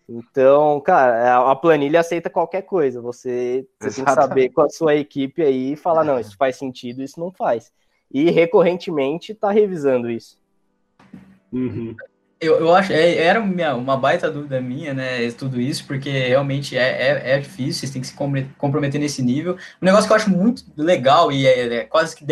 [0.08, 3.02] Então, cara, a planilha aceita qualquer coisa.
[3.02, 6.56] Você, você tem que saber com a sua equipe aí e falar, não, isso faz
[6.56, 7.70] sentido, isso não faz.
[8.10, 10.38] E recorrentemente tá revisando isso.
[11.52, 11.94] Uhum.
[12.40, 16.78] Eu, eu acho, é, era minha, uma baita dúvida minha, né, tudo isso, porque realmente
[16.78, 18.16] é, é, é difícil, vocês têm que se
[18.58, 19.58] comprometer nesse nível.
[19.82, 22.24] Um negócio que eu acho muito legal e é, é quase que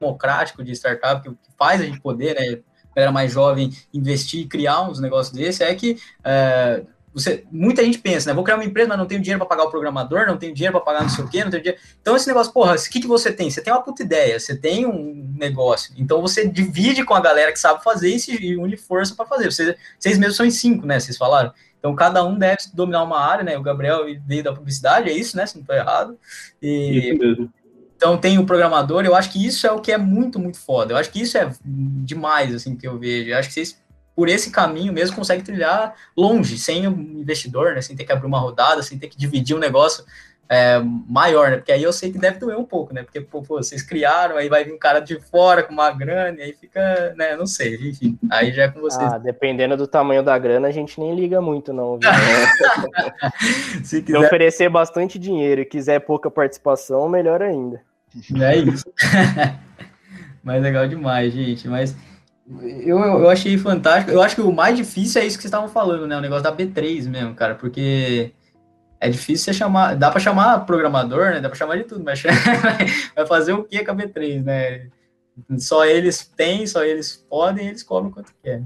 [0.00, 2.60] democrático de startup, que, faz a gente poder, né,
[2.94, 6.82] galera mais jovem, investir e criar uns negócios desse, é que é,
[7.16, 9.68] você, muita gente pensa, né, vou criar uma empresa, mas não tenho dinheiro para pagar
[9.68, 11.82] o programador, não tenho dinheiro para pagar não sei o quê, não tenho dinheiro.
[12.00, 13.50] Então esse negócio, porra, o que, que você tem?
[13.50, 17.52] Você tem uma puta ideia, você tem um negócio, então você divide com a galera
[17.52, 19.50] que sabe fazer e se une força para fazer.
[19.50, 21.52] Você, vocês mesmos são em cinco, né, vocês falaram.
[21.78, 23.56] Então, cada um deve dominar uma área, né?
[23.56, 25.46] O Gabriel veio da publicidade, é isso, né?
[25.46, 26.18] Se não estou errado.
[26.60, 27.52] E, isso mesmo.
[27.96, 30.92] Então tem o programador, eu acho que isso é o que é muito, muito foda.
[30.92, 33.30] Eu acho que isso é demais, assim, que eu vejo.
[33.30, 33.82] Eu acho que vocês,
[34.14, 37.80] por esse caminho mesmo, conseguem trilhar longe, sem um investidor, né?
[37.80, 40.04] Sem ter que abrir uma rodada, sem ter que dividir um negócio
[40.48, 41.56] é, maior, né?
[41.56, 43.02] Porque aí eu sei que deve doer um pouco, né?
[43.02, 46.38] Porque, pô, pô, vocês criaram, aí vai vir um cara de fora com uma grana,
[46.38, 47.36] e aí fica, né?
[47.36, 48.18] Não sei, enfim.
[48.30, 49.12] Aí já é com vocês.
[49.12, 51.98] Ah, dependendo do tamanho da grana, a gente nem liga muito, não.
[53.82, 54.18] Se quiser...
[54.18, 57.80] Se oferecer bastante dinheiro e quiser pouca participação, melhor ainda.
[58.40, 58.84] É isso.
[60.42, 61.66] Mas legal demais, gente.
[61.66, 61.96] Mas
[62.84, 64.12] eu, eu achei fantástico.
[64.12, 66.16] Eu acho que o mais difícil é isso que vocês estavam falando, né?
[66.16, 68.32] O negócio da B3 mesmo, cara, porque
[69.00, 69.94] é difícil você chamar.
[69.96, 71.40] Dá para chamar programador, né?
[71.40, 72.22] Dá para chamar de tudo, mas
[73.14, 74.88] vai fazer o que com a B3, né?
[75.58, 78.62] Só eles têm, só eles podem, eles cobram quanto quer.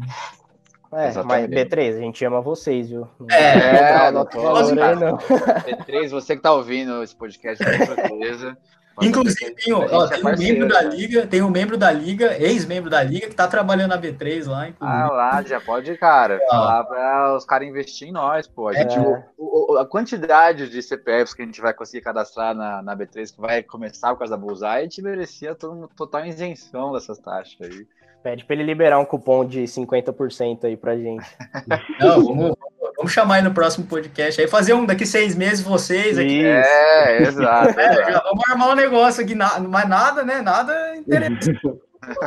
[0.92, 1.54] É, Exatamente.
[1.54, 3.08] mas B3, a gente ama vocês, viu?
[3.30, 5.18] É, é não, tô, não, não.
[5.18, 8.56] B3, você que tá ouvindo esse podcast, com certeza.
[9.00, 13.02] Inclusive, tem, ó, tem um membro da Liga, tem um membro da Liga, ex-membro da
[13.02, 14.68] Liga, que tá trabalhando na B3 lá.
[14.68, 15.00] Inclusive.
[15.00, 16.46] Ah, lá, já pode, cara, é.
[16.48, 18.68] falar para os caras investirem em nós, pô.
[18.68, 19.24] A, gente, é.
[19.38, 23.34] o, o, a quantidade de CPFs que a gente vai conseguir cadastrar na, na B3,
[23.34, 27.86] que vai começar por causa da Bullseye, a gente merecia total isenção dessas taxas aí.
[28.22, 31.24] Pede para ele liberar um cupom de 50% aí pra gente.
[31.98, 32.56] Não, vamos,
[32.96, 34.40] vamos chamar aí no próximo podcast.
[34.40, 36.44] Aí fazer um daqui seis meses, vocês aqui.
[36.44, 37.78] É, exato.
[37.80, 40.42] É, já vamos armar um negócio aqui, na- mas nada, né?
[40.42, 41.58] Nada interessante.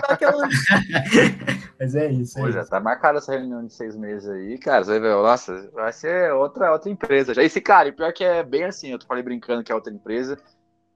[0.07, 0.47] Aquela-
[1.79, 2.37] Mas é isso.
[2.37, 2.69] É Pô, já isso.
[2.69, 4.83] tá marcada essa reunião de seis meses aí, cara.
[4.83, 7.33] Você vai ver, nossa, vai ser outra, outra empresa.
[7.33, 9.75] Já esse cara, e pior que é bem assim, eu tô falei brincando que é
[9.75, 10.37] outra empresa,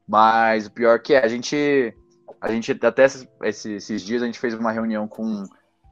[0.08, 1.94] mas o pior que é, a gente,
[2.42, 5.44] a gente até esses, esses, dias a gente fez uma reunião com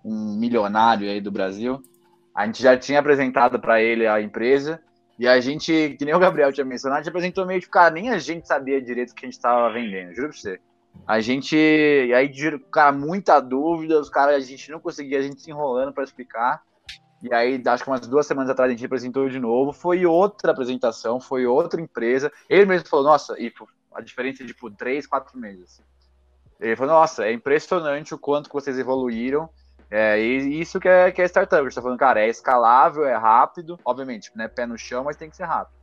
[0.03, 1.81] um milionário aí do Brasil.
[2.33, 4.81] A gente já tinha apresentado para ele a empresa
[5.17, 7.93] e a gente, que nem o Gabriel tinha mencionado, a gente apresentou meio de cara,
[7.93, 10.59] nem a gente sabia direito o que a gente tava vendendo, juro pra você.
[11.07, 11.55] A gente.
[11.55, 12.31] E aí,
[12.71, 16.61] cara, muita dúvida, os caras, a gente não conseguia, a gente se enrolando para explicar.
[17.21, 19.73] E aí, acho que umas duas semanas atrás a gente apresentou de novo.
[19.73, 22.31] Foi outra apresentação, foi outra empresa.
[22.49, 23.51] Ele mesmo falou, nossa, e
[23.93, 25.81] a diferença de tipo, três, quatro meses.
[26.59, 29.49] Ele falou, nossa, é impressionante o quanto que vocês evoluíram.
[29.89, 31.61] É, e isso que é, que é startup.
[31.61, 34.47] A gente tá falando, cara, é escalável, é rápido, obviamente, né?
[34.47, 35.75] Pé no chão, mas tem que ser rápido.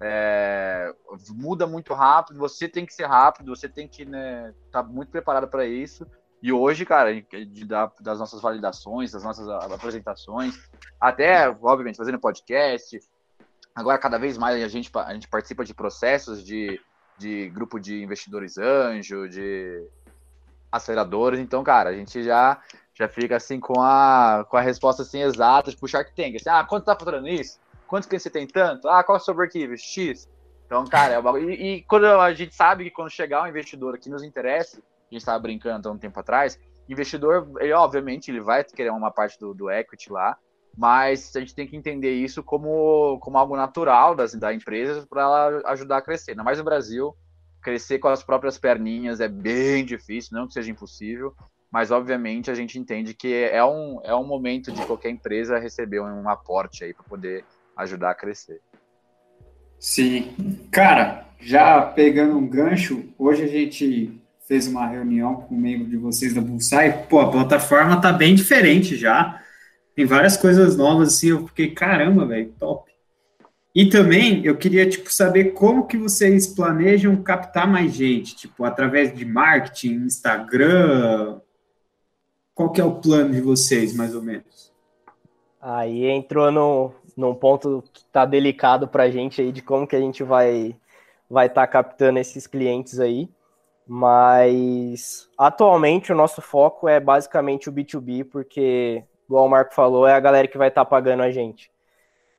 [0.00, 0.92] É,
[1.30, 5.48] muda muito rápido, você tem que ser rápido, você tem que né, tá muito preparado
[5.48, 6.06] para isso.
[6.42, 10.54] E hoje, cara, de, da- das nossas validações, das nossas apresentações,
[11.00, 13.00] até, obviamente, fazendo podcast,
[13.74, 16.78] agora cada vez mais a gente, a gente participa de processos de,
[17.16, 19.82] de grupo de investidores anjo, de
[20.70, 22.60] aceleradores, então, cara, a gente já,
[22.94, 26.64] já fica assim com a, com a resposta assim exata, tipo Shark Tank, assim, ah,
[26.64, 27.58] quanto tá faturando isso?
[27.86, 28.88] Quantos clientes você tem tanto?
[28.88, 29.34] Ah, qual é o seu?
[29.76, 30.28] X.
[30.66, 31.38] Então, cara, é o.
[31.38, 35.14] E, e quando a gente sabe que quando chegar um investidor que nos interessa, a
[35.14, 36.58] gente estava brincando há um tempo atrás,
[36.88, 40.36] investidor, ele, obviamente, ele vai querer uma parte do, do equity lá,
[40.76, 45.22] mas a gente tem que entender isso como, como algo natural das, da empresa para
[45.22, 46.32] ela ajudar a crescer.
[46.32, 47.16] Ainda mais no Brasil,
[47.66, 51.34] crescer com as próprias perninhas é bem difícil, não que seja impossível,
[51.68, 55.98] mas obviamente a gente entende que é um, é um momento de qualquer empresa receber
[56.00, 57.44] um aporte aí para poder
[57.76, 58.60] ajudar a crescer.
[59.80, 60.32] Sim.
[60.70, 65.96] Cara, já pegando um gancho, hoje a gente fez uma reunião com um membro de
[65.96, 67.06] vocês da Bullseye.
[67.08, 69.42] Pô, a plataforma tá bem diferente já.
[69.92, 72.92] Tem várias coisas novas, assim, eu fiquei, caramba, velho, top.
[73.76, 79.14] E também eu queria, tipo, saber como que vocês planejam captar mais gente, tipo, através
[79.14, 81.42] de marketing, Instagram.
[82.54, 84.72] Qual que é o plano de vocês, mais ou menos?
[85.60, 90.00] Aí entrou no, num ponto que tá delicado pra gente aí de como que a
[90.00, 90.74] gente vai
[91.28, 93.28] vai estar captando esses clientes aí.
[93.86, 100.14] Mas atualmente o nosso foco é basicamente o B2B, porque, igual o Marco falou, é
[100.14, 101.70] a galera que vai estar pagando a gente.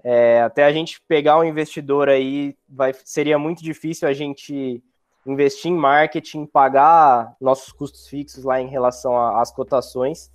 [0.04, 4.82] É, até a gente pegar um investidor aí, vai, seria muito difícil a gente
[5.26, 10.32] investir em marketing, pagar nossos custos fixos lá em relação às cotações.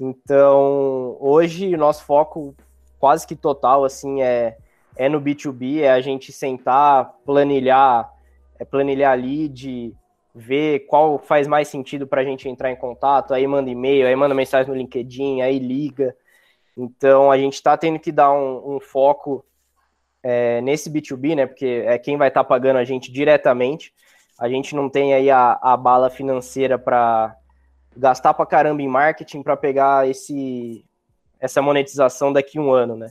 [0.00, 2.54] Então, hoje o nosso foco
[2.98, 4.56] quase que total assim é,
[4.96, 8.12] é no B2B, é a gente sentar, planilhar,
[8.58, 9.94] é planilhar lead,
[10.34, 14.16] ver qual faz mais sentido para a gente entrar em contato, aí manda e-mail, aí
[14.16, 16.14] manda mensagem no LinkedIn, aí liga.
[16.78, 19.44] Então, a gente está tendo que dar um, um foco
[20.22, 21.44] é, nesse B2B, né?
[21.46, 23.92] Porque é quem vai estar pagando a gente diretamente.
[24.38, 27.36] A gente não tem aí a, a bala financeira para
[27.96, 30.84] gastar para caramba em marketing para pegar esse,
[31.40, 33.10] essa monetização daqui a um ano, né?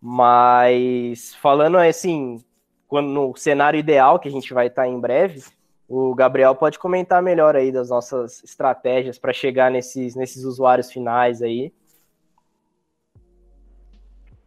[0.00, 2.42] Mas falando assim,
[2.88, 5.42] quando no cenário ideal que a gente vai estar em breve,
[5.88, 11.42] o Gabriel pode comentar melhor aí das nossas estratégias para chegar nesses, nesses usuários finais
[11.42, 11.72] aí.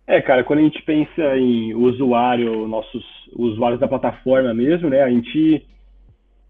[0.10, 5.04] É, cara, quando a gente pensa em usuário, nossos usuários da plataforma mesmo, né?
[5.04, 5.64] A gente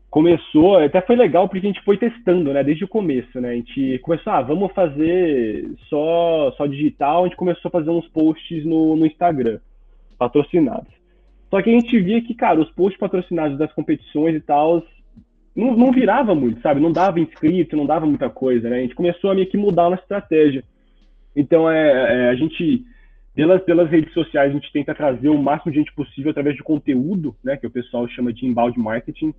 [0.10, 2.64] começou, até foi legal porque a gente foi testando, né?
[2.64, 3.50] Desde o começo, né?
[3.50, 8.08] A gente começou, ah, vamos fazer só, só digital, a gente começou a fazer uns
[8.08, 9.60] posts no, no Instagram,
[10.18, 10.94] patrocinados.
[11.50, 14.82] Só que a gente via que, cara, os posts patrocinados das competições e tal,
[15.54, 16.80] não, não virava muito, sabe?
[16.80, 18.78] Não dava inscrito, não dava muita coisa, né?
[18.78, 20.64] A gente começou a meio que mudar a nossa estratégia.
[21.36, 22.86] Então, é, é, a gente,
[23.40, 26.62] pelas, pelas redes sociais, a gente tenta trazer o máximo de gente possível através de
[26.62, 27.56] conteúdo, né?
[27.56, 29.34] Que o pessoal chama de inbound marketing,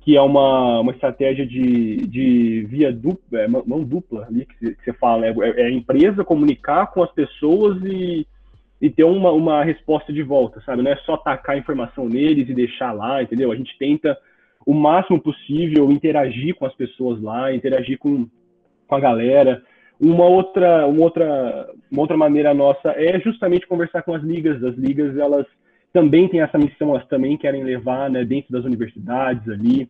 [0.00, 4.92] que é uma, uma estratégia de, de via dupla, é, mão dupla ali que você,
[4.94, 8.26] fala, é, é a empresa comunicar com as pessoas e,
[8.82, 10.82] e ter uma, uma resposta de volta, sabe?
[10.82, 13.52] Não é só tacar informação neles e deixar lá, entendeu?
[13.52, 14.18] A gente tenta
[14.66, 18.26] o máximo possível interagir com as pessoas lá, interagir com,
[18.88, 19.62] com a galera.
[20.00, 24.62] Uma outra, uma outra, uma outra maneira nossa é justamente conversar com as ligas.
[24.62, 25.46] As ligas, elas
[25.92, 29.88] também têm essa missão, elas também querem levar, né, dentro das universidades ali,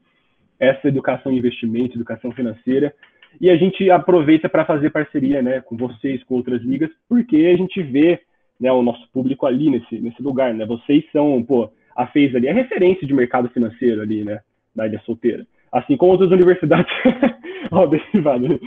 [0.59, 2.95] essa educação investimento, educação financeira.
[3.41, 7.57] E a gente aproveita para fazer parceria, né, com vocês, com outras ligas, porque a
[7.57, 8.21] gente vê,
[8.59, 10.65] né, o nosso público ali nesse, nesse lugar, né?
[10.65, 14.41] Vocês são, pô, a FEIS ali é referência de mercado financeiro ali, né,
[14.75, 15.47] da Ilha Solteira.
[15.71, 16.91] Assim como outras universidades,
[17.71, 18.59] ó, derivado.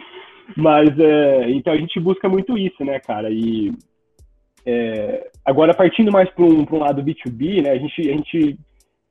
[0.55, 3.29] Mas, é, então a gente busca muito isso, né, cara?
[3.29, 3.71] E
[4.65, 8.59] é, agora, partindo mais para um, um lado B2B, né, a gente, a gente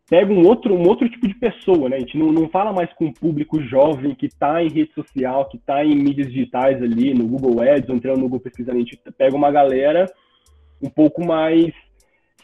[0.08, 1.96] pega um outro, um outro tipo de pessoa, né?
[1.96, 5.48] A gente não, não fala mais com um público jovem que está em rede social,
[5.48, 8.98] que está em mídias digitais ali, no Google Ads, entrando no Google Pesquisa, a gente
[9.16, 10.06] pega uma galera
[10.82, 11.72] um pouco mais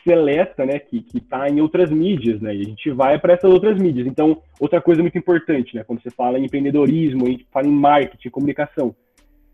[0.06, 3.76] seleta, né, que está em outras mídias, né, e a gente vai para essas outras
[3.80, 4.06] mídias.
[4.06, 7.72] Então, outra coisa muito importante, né, quando você fala em empreendedorismo, a gente fala em
[7.72, 8.94] marketing, comunicação,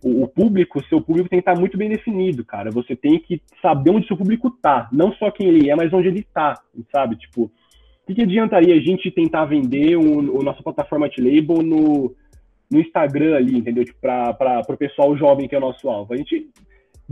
[0.05, 2.71] o, o público, o seu público tem que estar tá muito bem definido, cara.
[2.71, 6.09] Você tem que saber onde seu público tá, não só quem ele é, mas onde
[6.09, 7.17] ele tá, sabe?
[7.17, 7.51] Tipo, o
[8.07, 12.15] que, que adiantaria a gente tentar vender o, o nossa plataforma T-Label no,
[12.71, 13.85] no Instagram ali, entendeu?
[13.85, 16.13] Tipo, para o pessoal jovem que é o nosso alvo.
[16.13, 16.51] A gente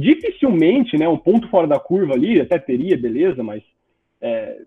[0.01, 3.63] dificilmente, né, um ponto fora da curva ali, até teria, beleza, mas
[4.21, 4.63] é,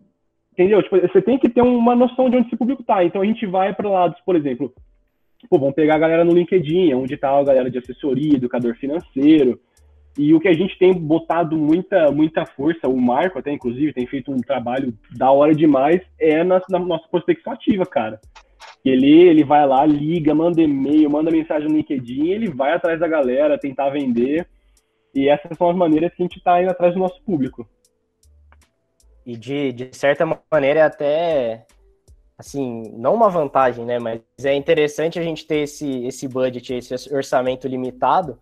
[0.51, 0.81] entendeu?
[0.84, 3.03] Tipo, você tem que ter uma noção de onde esse público tá.
[3.03, 4.71] Então a gente vai para lados, por exemplo,
[5.49, 9.59] pô, vamos pegar a galera no LinkedIn, onde tá a galera de assessoria, educador financeiro.
[10.17, 14.05] E o que a gente tem botado muita, muita força, o Marco até, inclusive, tem
[14.05, 18.21] feito um trabalho da hora demais, é na, na nossa prospecção ativa, cara.
[18.86, 23.07] Ele, ele vai lá, liga, manda e-mail, manda mensagem no LinkedIn, ele vai atrás da
[23.07, 24.45] galera, tentar vender.
[25.14, 27.68] E essas são as maneiras que a gente está indo atrás do nosso público.
[29.26, 31.66] E de, de certa maneira é até,
[32.38, 33.99] assim, não uma vantagem, né?
[33.99, 38.39] Mas é interessante a gente ter esse, esse budget, esse orçamento limitado,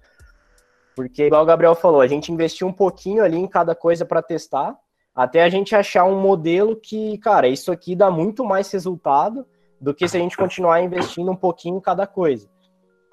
[0.95, 4.21] porque, igual o Gabriel falou, a gente investiu um pouquinho ali em cada coisa para
[4.21, 4.75] testar,
[5.15, 9.45] até a gente achar um modelo que, cara, isso aqui dá muito mais resultado
[9.79, 12.49] do que se a gente continuar investindo um pouquinho em cada coisa.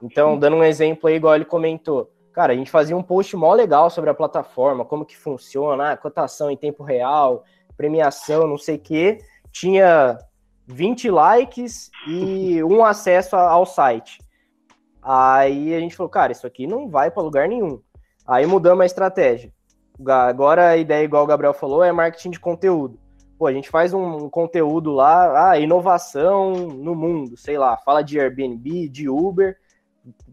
[0.03, 3.53] Então, dando um exemplo aí, igual ele comentou, Cara, a gente fazia um post mó
[3.53, 7.45] legal sobre a plataforma, como que funciona, ah, cotação em tempo real,
[7.76, 9.18] premiação, não sei o quê.
[9.51, 10.18] Tinha
[10.66, 14.18] 20 likes e um acesso ao site.
[15.03, 17.81] Aí a gente falou, cara, isso aqui não vai para lugar nenhum.
[18.26, 19.53] Aí mudamos a estratégia.
[20.07, 23.01] Agora a ideia, igual o Gabriel falou, é marketing de conteúdo.
[23.39, 28.20] Pô, a gente faz um conteúdo lá, ah, inovação no mundo, sei lá, fala de
[28.20, 29.57] Airbnb, de Uber,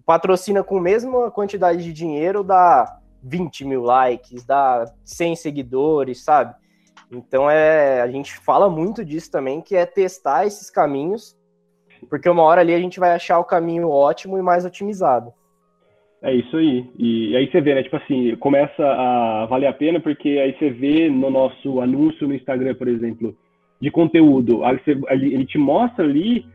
[0.05, 6.53] patrocina com a mesma quantidade de dinheiro, dá 20 mil likes, dá 100 seguidores, sabe?
[7.11, 11.37] Então é, a gente fala muito disso também, que é testar esses caminhos,
[12.09, 15.33] porque uma hora ali a gente vai achar o caminho ótimo e mais otimizado.
[16.21, 16.89] É isso aí.
[16.97, 17.83] E aí você vê, né?
[17.83, 22.33] Tipo assim, começa a valer a pena, porque aí você vê no nosso anúncio no
[22.33, 23.35] Instagram, por exemplo,
[23.79, 24.61] de conteúdo,
[25.09, 26.45] ele te mostra ali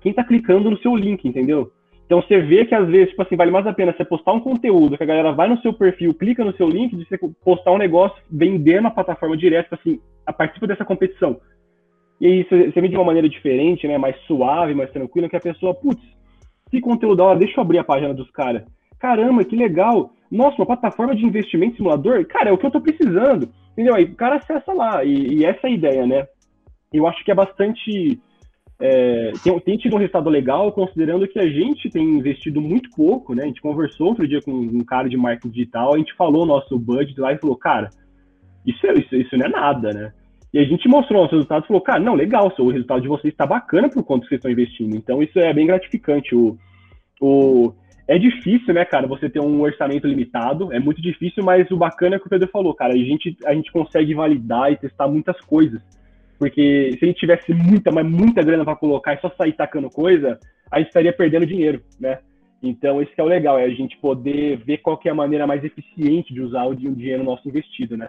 [0.00, 1.70] quem tá clicando no seu link, entendeu?
[2.10, 4.40] Então você vê que às vezes, tipo assim, vale mais a pena você postar um
[4.40, 7.70] conteúdo que a galera vai no seu perfil, clica no seu link, de você postar
[7.70, 11.40] um negócio, vender na plataforma direto, tipo assim, a participa dessa competição.
[12.20, 15.36] E aí você, você vê de uma maneira diferente, né, mais suave, mais tranquila, que
[15.36, 16.02] a pessoa, putz,
[16.68, 18.64] que conteúdo da hora, deixa eu abrir a página dos caras.
[18.98, 20.10] Caramba, que legal.
[20.28, 22.26] Nossa, uma plataforma de investimento simulador?
[22.26, 23.48] Cara, é o que eu tô precisando.
[23.70, 23.94] Entendeu?
[23.94, 25.04] Aí o cara acessa lá.
[25.04, 26.26] E, e essa é a ideia, né?
[26.92, 28.20] Eu acho que é bastante
[28.80, 33.34] é, tem, tem, tido um resultado legal, considerando que a gente tem investido muito pouco,
[33.34, 33.42] né?
[33.42, 36.78] A gente conversou outro dia com um cara de marketing digital, a gente falou nosso
[36.78, 37.90] budget lá e falou, cara,
[38.66, 40.12] isso, é, isso, isso não é nada, né?
[40.52, 43.32] E a gente mostrou os resultados e falou, cara, não, legal, o resultado de vocês
[43.32, 44.96] está bacana por quanto vocês estão investindo.
[44.96, 46.34] Então isso é bem gratificante.
[46.34, 46.58] O,
[47.20, 47.72] o,
[48.08, 52.16] é difícil, né, cara, você ter um orçamento limitado, é muito difícil, mas o bacana
[52.16, 55.38] é que o Pedro falou, cara, a gente, a gente consegue validar e testar muitas
[55.42, 55.80] coisas.
[56.40, 59.90] Porque se a gente tivesse muita, mas muita grana para colocar e só sair tacando
[59.90, 62.20] coisa, a gente estaria perdendo dinheiro, né?
[62.62, 65.62] Então, esse é o legal, é a gente poder ver qual é a maneira mais
[65.62, 68.08] eficiente de usar o dinheiro nosso investido, né?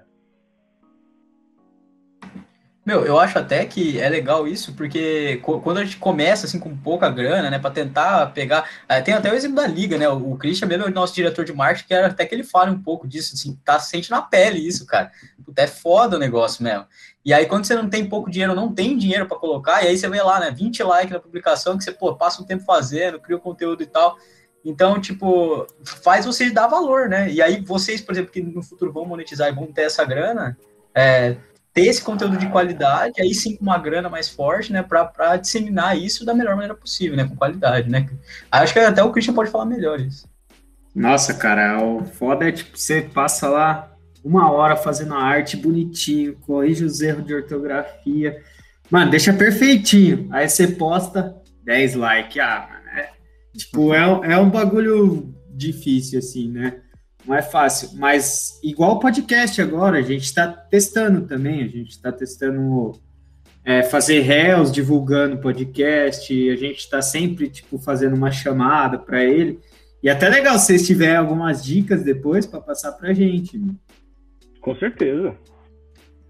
[2.83, 6.75] Meu, eu acho até que é legal isso, porque quando a gente começa assim com
[6.75, 10.09] pouca grana, né, para tentar pegar, eh, tem até o exemplo da liga, né?
[10.09, 13.07] O Christian mesmo, nosso diretor de marketing, que era até que ele fala um pouco
[13.07, 15.11] disso, assim, tá sente na pele isso, cara.
[15.45, 16.85] Puta, é foda o negócio mesmo.
[17.23, 19.97] E aí quando você não tem pouco dinheiro, não tem dinheiro para colocar, e aí
[19.97, 23.19] você vê lá, né, 20 likes na publicação que você, pô, passa um tempo fazendo,
[23.19, 24.17] cria o conteúdo e tal.
[24.63, 25.65] Então, tipo,
[26.03, 27.31] faz vocês dar valor, né?
[27.31, 30.55] E aí vocês, por exemplo, que no futuro vão monetizar e vão ter essa grana,
[30.93, 31.35] é,
[31.73, 35.97] ter esse conteúdo de qualidade, aí sim com uma grana mais forte, né, para disseminar
[35.97, 38.09] isso da melhor maneira possível, né, com qualidade, né.
[38.51, 40.29] Acho que até o Christian pode falar melhor isso.
[40.93, 43.90] Nossa, cara, o foda é tipo, você passa lá
[44.23, 48.41] uma hora fazendo a arte bonitinho, corrige os erros de ortografia,
[48.89, 53.09] mano, deixa perfeitinho, aí você posta 10 likes, ah, mano, é...
[53.57, 56.81] Tipo, é, é um bagulho difícil, assim, né?
[57.25, 57.89] Não é fácil.
[57.95, 61.63] Mas igual o podcast agora, a gente está testando também.
[61.63, 62.93] A gente está testando
[63.63, 66.49] é, fazer réus, divulgando podcast.
[66.49, 69.59] A gente está sempre, tipo, fazendo uma chamada para ele.
[70.01, 73.57] E até legal se vocês tiverem algumas dicas depois para passar pra gente.
[73.57, 73.73] né?
[74.61, 75.35] Com certeza.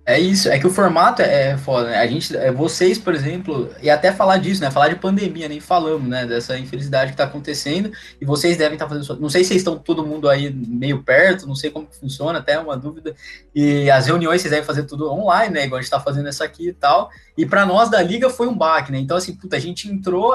[0.04, 1.98] É isso, é que o formato é foda, né?
[2.00, 4.72] A gente, é, vocês, por exemplo, e até falar disso, né?
[4.72, 6.26] Falar de pandemia, nem falamos, né?
[6.26, 9.04] Dessa infelicidade que tá acontecendo, e vocês devem estar fazendo.
[9.06, 12.40] sua- Não sei se vocês estão todo mundo aí meio perto, não sei como funciona,
[12.40, 13.16] até é uma dúvida.
[13.54, 15.66] E as reuniões vocês devem fazer tudo online, né?
[15.66, 17.12] Igual a gente tá fazendo essa aqui e tal.
[17.38, 18.98] E para nós da Liga foi um baque, né?
[18.98, 20.34] Então, assim, puta, a gente entrou,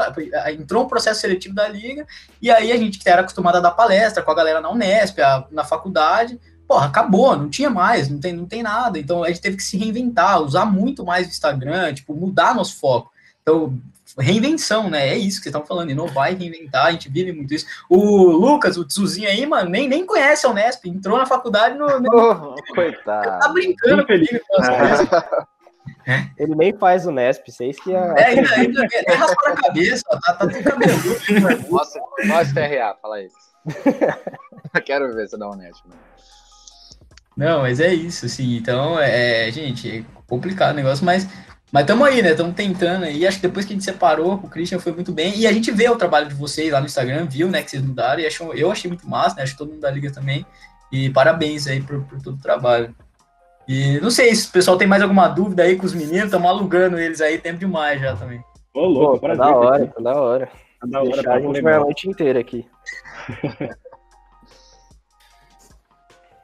[0.56, 2.06] entrou um processo seletivo da Liga,
[2.40, 5.18] e aí a gente que era acostumado a dar palestra com a galera na Unesp,
[5.20, 8.98] a- na faculdade porra, acabou, não tinha mais, não tem, não tem nada.
[8.98, 12.78] Então a gente teve que se reinventar, usar muito mais o Instagram, tipo, mudar nosso
[12.78, 13.10] foco.
[13.42, 13.78] Então,
[14.18, 15.08] reinvenção, né?
[15.08, 17.66] É isso que vocês estão falando, inovar e reinventar, a gente vive muito isso.
[17.88, 21.86] O Lucas, o Tzuzinho aí, mano, nem, nem conhece a Unesp, entrou na faculdade no.
[22.00, 23.52] no Oh, tá coitado.
[23.54, 24.28] brincando Infeliz.
[24.28, 24.44] comigo.
[24.58, 25.46] nossa,
[26.38, 28.14] Ele nem faz o Nesp, vocês que é.
[28.16, 31.68] É, ainda, ainda, até raspou a cabeça, tá, tá tudo cabeludo.
[31.68, 33.36] Mostra, mostra TRA, fala isso.
[34.84, 36.00] Quero ver se dá um net, mano.
[37.36, 41.28] Não, mas é isso, assim, então, é, gente, é complicado o negócio, mas
[41.72, 42.30] mas estamos aí, né?
[42.30, 43.26] Estamos tentando aí.
[43.26, 45.36] Acho que depois que a gente separou com o Christian foi muito bem.
[45.36, 47.62] E a gente vê o trabalho de vocês lá no Instagram, viu, né?
[47.62, 48.20] Que vocês mudaram.
[48.20, 49.42] E achou, eu achei muito massa, né?
[49.42, 50.46] Acho que todo mundo da Liga também.
[50.92, 52.94] E parabéns aí por, por todo o trabalho.
[53.68, 56.26] E não sei se o pessoal tem mais alguma dúvida aí com os meninos.
[56.26, 58.38] Estamos alugando eles aí tempo demais já também.
[58.38, 59.44] Ô, Pô, louco, tá prazer.
[59.44, 60.48] da hora, tá da hora.
[60.80, 62.64] Tá da hora, Deixar a gente vai a noite inteira aqui.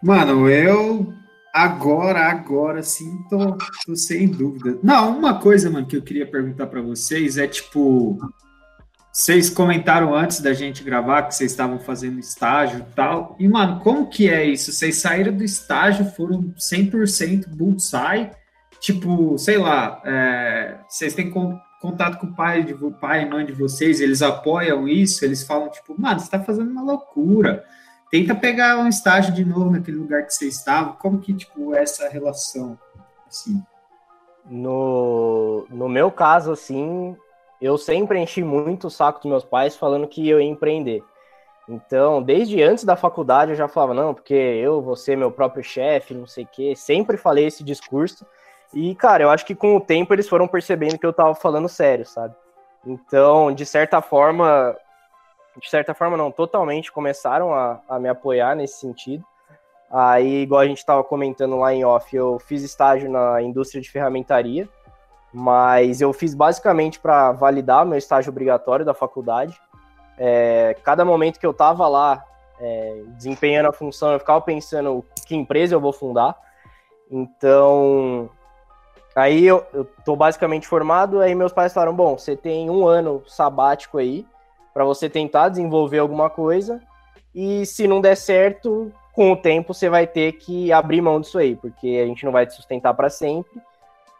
[0.03, 1.13] Mano, eu
[1.55, 4.79] agora, agora sim tô, tô sem dúvida.
[4.83, 8.19] Não, uma coisa, mano, que eu queria perguntar pra vocês é tipo,
[9.13, 13.37] vocês comentaram antes da gente gravar que vocês estavam fazendo estágio e tal.
[13.39, 14.73] E, mano, como que é isso?
[14.73, 18.31] Vocês saíram do estágio, foram 100% bullseye?
[18.81, 23.47] Tipo, sei lá, é, vocês têm con- contato com o pai, de, pai e mãe
[23.47, 25.25] de vocês, eles apoiam isso?
[25.25, 27.63] Eles falam, tipo, mano, você tá fazendo uma loucura.
[28.13, 30.93] Tenta pegar um estágio de novo naquele lugar que você estava.
[30.93, 32.79] Como que, tipo, essa relação,
[33.27, 33.63] assim?
[34.45, 37.17] No, no meu caso, assim,
[37.59, 41.03] eu sempre enchi muito o saco dos meus pais falando que eu ia empreender.
[41.67, 45.65] Então, desde antes da faculdade eu já falava, não, porque eu vou ser meu próprio
[45.65, 46.75] chefe, não sei o quê.
[46.77, 48.27] Sempre falei esse discurso.
[48.75, 51.67] E, cara, eu acho que com o tempo eles foram percebendo que eu tava falando
[51.67, 52.35] sério, sabe?
[52.85, 54.77] Então, de certa forma,
[55.61, 59.25] de certa forma não, totalmente começaram a, a me apoiar nesse sentido.
[59.91, 63.91] Aí, igual a gente estava comentando lá em off, eu fiz estágio na indústria de
[63.91, 64.67] ferramentaria,
[65.33, 69.61] mas eu fiz basicamente para validar meu estágio obrigatório da faculdade.
[70.17, 72.25] É, cada momento que eu estava lá
[72.59, 76.37] é, desempenhando a função, eu ficava pensando que empresa eu vou fundar.
[77.11, 78.31] Então,
[79.15, 83.23] aí eu, eu tô basicamente formado, aí meus pais falaram, bom, você tem um ano
[83.27, 84.27] sabático aí,
[84.73, 86.81] para você tentar desenvolver alguma coisa,
[87.35, 91.39] e se não der certo, com o tempo você vai ter que abrir mão disso
[91.39, 93.61] aí, porque a gente não vai te sustentar para sempre.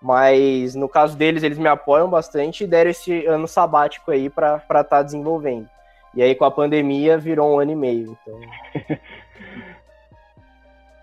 [0.01, 4.57] Mas no caso deles, eles me apoiam bastante e deram esse ano sabático aí para
[4.57, 5.69] estar tá desenvolvendo.
[6.15, 8.19] E aí com a pandemia virou um ano e meio.
[8.21, 8.41] Então,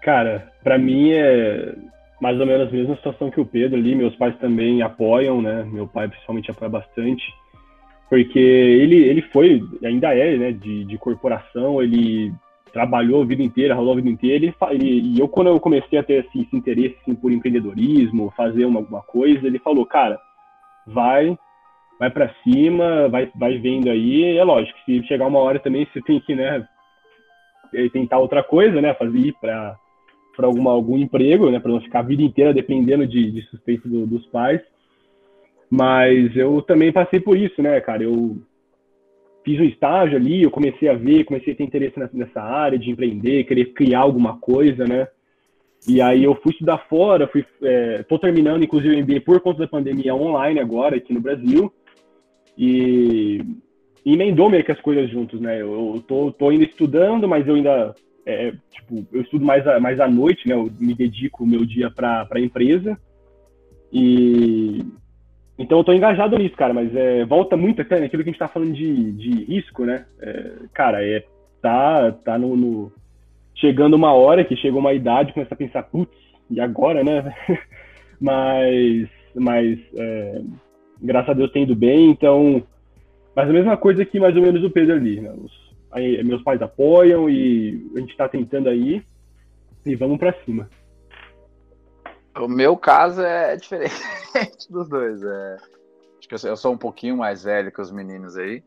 [0.01, 1.75] Cara, pra mim é
[2.19, 3.95] mais ou menos a mesma situação que o Pedro ali.
[3.95, 5.63] Meus pais também apoiam, né?
[5.63, 7.23] Meu pai principalmente apoia bastante.
[8.09, 12.33] Porque ele, ele foi, ainda é, né, de, de corporação, ele
[12.73, 14.35] trabalhou a vida inteira, rolou a vida inteira.
[14.45, 18.33] Ele, ele- e eu, quando eu comecei a ter esse, esse interesse assim, por empreendedorismo,
[18.35, 20.19] fazer uma, alguma coisa, ele falou, cara,
[20.87, 21.37] vai,
[21.99, 24.37] vai para cima, vai, vai vendo aí.
[24.37, 26.67] É lógico, se chegar uma hora também você tem que, né,
[27.73, 29.75] eh, tentar outra coisa, né, fazer ir para
[30.35, 33.45] para algum emprego, né, para não ficar a vida inteira dependendo de, de
[33.83, 34.61] do- dos pais.
[35.69, 38.03] Mas eu também passei por isso, né, cara?
[38.03, 38.37] Eu
[39.45, 42.89] fiz um estágio ali, eu comecei a ver, comecei a ter interesse nessa, área de
[42.89, 45.07] empreender, querer criar alguma coisa, né?
[45.87, 49.59] E aí eu fui estudar fora, fui, é, tô terminando inclusive o MBA por conta
[49.59, 51.71] da pandemia online agora aqui no Brasil.
[52.57, 53.41] E
[54.05, 55.61] e emendou meio que as coisas juntos, né?
[55.61, 57.93] Eu, eu tô, tô ainda estudando, mas eu ainda,
[58.25, 60.55] é, tipo, eu estudo mais, a, mais à noite, né?
[60.55, 62.97] Eu me dedico o meu dia para a empresa.
[63.91, 64.79] E
[65.59, 68.39] então eu tô engajado nisso, cara, mas é, volta muito até naquilo que a gente
[68.39, 70.05] tá falando de, de risco, né?
[70.21, 71.25] É, cara, é,
[71.61, 72.91] tá, tá no, no-
[73.55, 76.15] chegando uma hora que chegou uma idade, começa a pensar, putz,
[76.49, 77.35] e agora, né?
[78.19, 80.41] mas, mas é,
[81.01, 82.63] graças a Deus tem ido bem, então.
[83.35, 85.31] Mas a mesma coisa que mais ou menos o Pedro ali, né?
[85.31, 85.51] Os,
[85.91, 89.03] aí, meus pais apoiam e a gente está tentando aí
[89.85, 90.69] e vamos para cima.
[92.39, 95.21] O meu caso é diferente dos dois.
[95.21, 95.57] É...
[96.17, 98.63] Acho que eu sou um pouquinho mais velho que os meninos aí.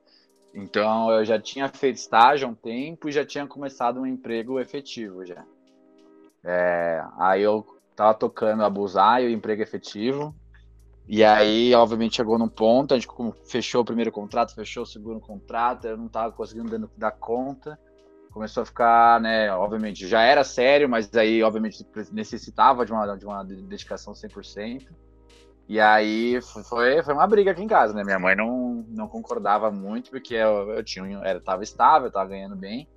[0.54, 4.60] Então eu já tinha feito estágio há um tempo e já tinha começado um emprego
[4.60, 5.44] efetivo já.
[6.44, 7.02] É...
[7.18, 7.66] Aí eu
[7.96, 10.34] tava tocando abusar e o emprego efetivo.
[11.08, 13.08] E aí, obviamente, chegou num ponto, a gente
[13.44, 17.76] fechou o primeiro contrato, fechou o segundo contrato, eu não tava conseguindo dar conta
[18.32, 23.26] começou a ficar, né, obviamente, já era sério, mas aí, obviamente, necessitava de uma, de
[23.26, 24.88] uma dedicação 100%.
[25.68, 28.02] E aí foi, foi uma briga aqui em casa, né?
[28.02, 32.56] Minha mãe não, não concordava muito, porque eu, eu tinha, era, tava estável, tava ganhando
[32.56, 32.88] bem.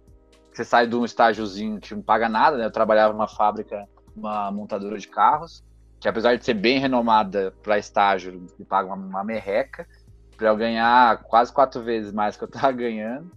[0.52, 2.66] Você sai de um estágiozinho que não paga nada, né?
[2.66, 5.64] Eu trabalhava numa fábrica, uma montadora de carros,
[6.00, 9.88] que apesar de ser bem renomada para estágio, me paga uma, uma merreca,
[10.36, 13.32] para eu ganhar quase quatro vezes mais que eu tava ganhando.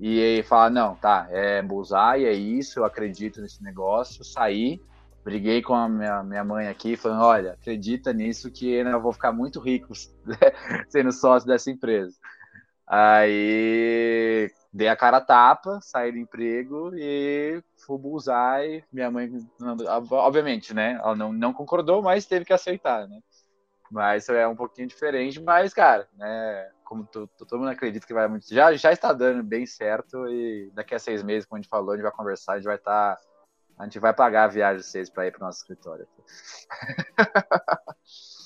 [0.00, 4.80] E aí fala, não, tá, é Bullseye, é isso, eu acredito nesse negócio, saí,
[5.24, 9.32] briguei com a minha, minha mãe aqui, falando, olha, acredita nisso que eu vou ficar
[9.32, 9.92] muito rico
[10.88, 12.16] sendo sócio dessa empresa.
[12.86, 19.28] Aí dei a cara a tapa, saí do emprego e fui Bullseye, minha mãe,
[20.12, 23.18] obviamente, né, ela não, não concordou, mas teve que aceitar, né.
[23.90, 28.52] Mas é um pouquinho diferente, mas, cara, né, como todo mundo acredita que vai muito.
[28.52, 31.92] Já, já está dando bem certo e daqui a seis meses, como a gente falou,
[31.92, 33.16] a gente vai conversar, a gente vai estar.
[33.16, 33.22] Tá,
[33.78, 36.06] a gente vai pagar a viagem de vocês para ir para o nosso escritório.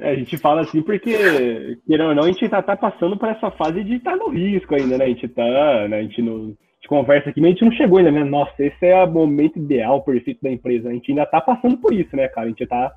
[0.00, 3.28] É, a gente fala assim porque, querendo ou não, a gente tá, tá passando por
[3.28, 5.06] essa fase de estar tá no risco ainda, né?
[5.06, 5.98] A gente tá, né?
[5.98, 8.22] A gente, não, a gente conversa aqui, mas a gente não chegou ainda, né?
[8.22, 10.88] Nossa, esse é o momento ideal, perfeito da empresa.
[10.88, 12.46] A gente ainda tá passando por isso, né, cara?
[12.46, 12.94] A gente tá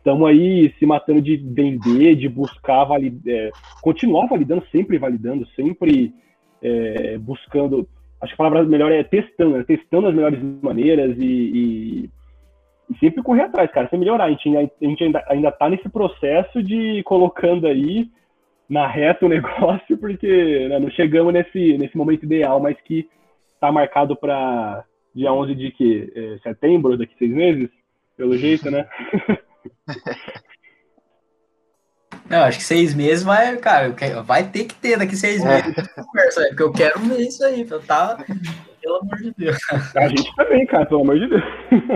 [0.00, 3.50] estamos aí se matando de vender, de buscar validar, é,
[3.82, 6.12] continuar validando, sempre validando, sempre
[6.62, 7.86] é, buscando.
[8.20, 9.64] Acho que a palavra melhor é testando, né?
[9.64, 12.10] testando as melhores maneiras e, e,
[12.90, 14.24] e, sempre correr atrás, cara, sempre melhorar.
[14.24, 18.08] A gente, a gente ainda, ainda tá nesse processo de colocando aí
[18.68, 23.06] na reta o negócio, porque né, não chegamos nesse, nesse momento ideal, mas que
[23.60, 24.82] tá marcado para
[25.14, 26.10] dia 11 de que?
[26.14, 27.68] É, setembro, daqui seis meses?
[28.16, 28.86] Pelo jeito, né?
[32.28, 33.92] Não, acho que seis meses vai, cara,
[34.22, 35.62] vai ter que ter daqui seis é.
[35.62, 38.24] meses conversa, porque eu quero ver isso aí, tá,
[38.80, 39.58] pelo amor de Deus.
[39.96, 41.42] A gente também, cara, pelo amor de Deus.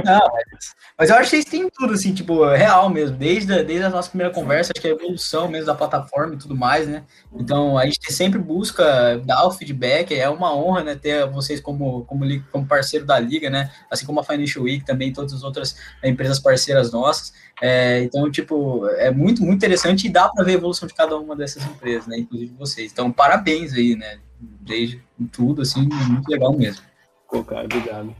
[0.04, 3.84] Não, mas, mas eu acho que vocês têm tudo, assim, tipo, real mesmo, desde, desde
[3.84, 6.86] a nossa primeira conversa, acho que é a evolução mesmo da plataforma e tudo mais,
[6.86, 7.04] né?
[7.34, 12.04] Então, a gente sempre busca dar o feedback, é uma honra, né, ter vocês como,
[12.04, 13.70] como, como parceiro da Liga, né?
[13.90, 17.32] Assim como a Financial Week, também todas as outras empresas parceiras nossas.
[17.62, 21.16] É, então, tipo, é muito, muito interessante e dá para ver a evolução de cada
[21.16, 22.18] uma dessas empresas, né?
[22.18, 22.92] Inclusive vocês.
[22.92, 24.18] Então, parabéns aí, né?
[24.60, 25.02] Desde
[25.32, 26.82] tudo, assim, muito legal mesmo.
[27.30, 28.14] Pô, cara, obrigado.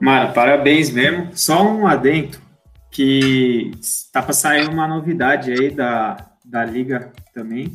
[0.00, 1.30] Mas, parabéns mesmo.
[1.34, 2.38] Só um adendo,
[2.90, 3.70] que
[4.12, 7.72] tá para sair uma novidade aí da, da Liga também,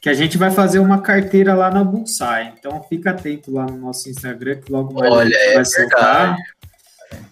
[0.00, 2.52] que a gente vai fazer uma carteira lá na Bullseye.
[2.58, 6.36] Então fica atento lá no nosso Instagram, que logo mais Olha, vai é soltar.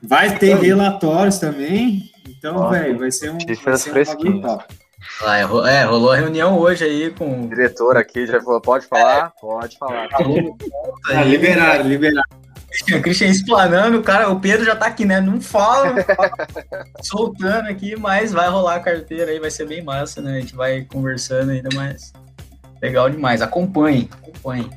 [0.02, 2.10] Vai ter relatórios também.
[2.28, 4.42] Então, velho, vai ser um, vai ser um.
[5.22, 7.44] Ah, é, rolou a reunião hoje aí com.
[7.44, 9.32] O diretor aqui já falou: pode falar?
[9.36, 9.40] É.
[9.40, 10.08] Pode falar.
[11.10, 12.28] Ah, liberaram, liberaram.
[12.92, 15.20] O Christian explanando, o cara, o Pedro já tá aqui, né?
[15.20, 16.30] Não fala, não fala
[17.02, 20.36] soltando aqui, mas vai rolar a carteira aí, vai ser bem massa, né?
[20.36, 22.12] A gente vai conversando ainda mais.
[22.80, 23.40] Legal demais.
[23.40, 24.70] Acompanhe, acompanhe.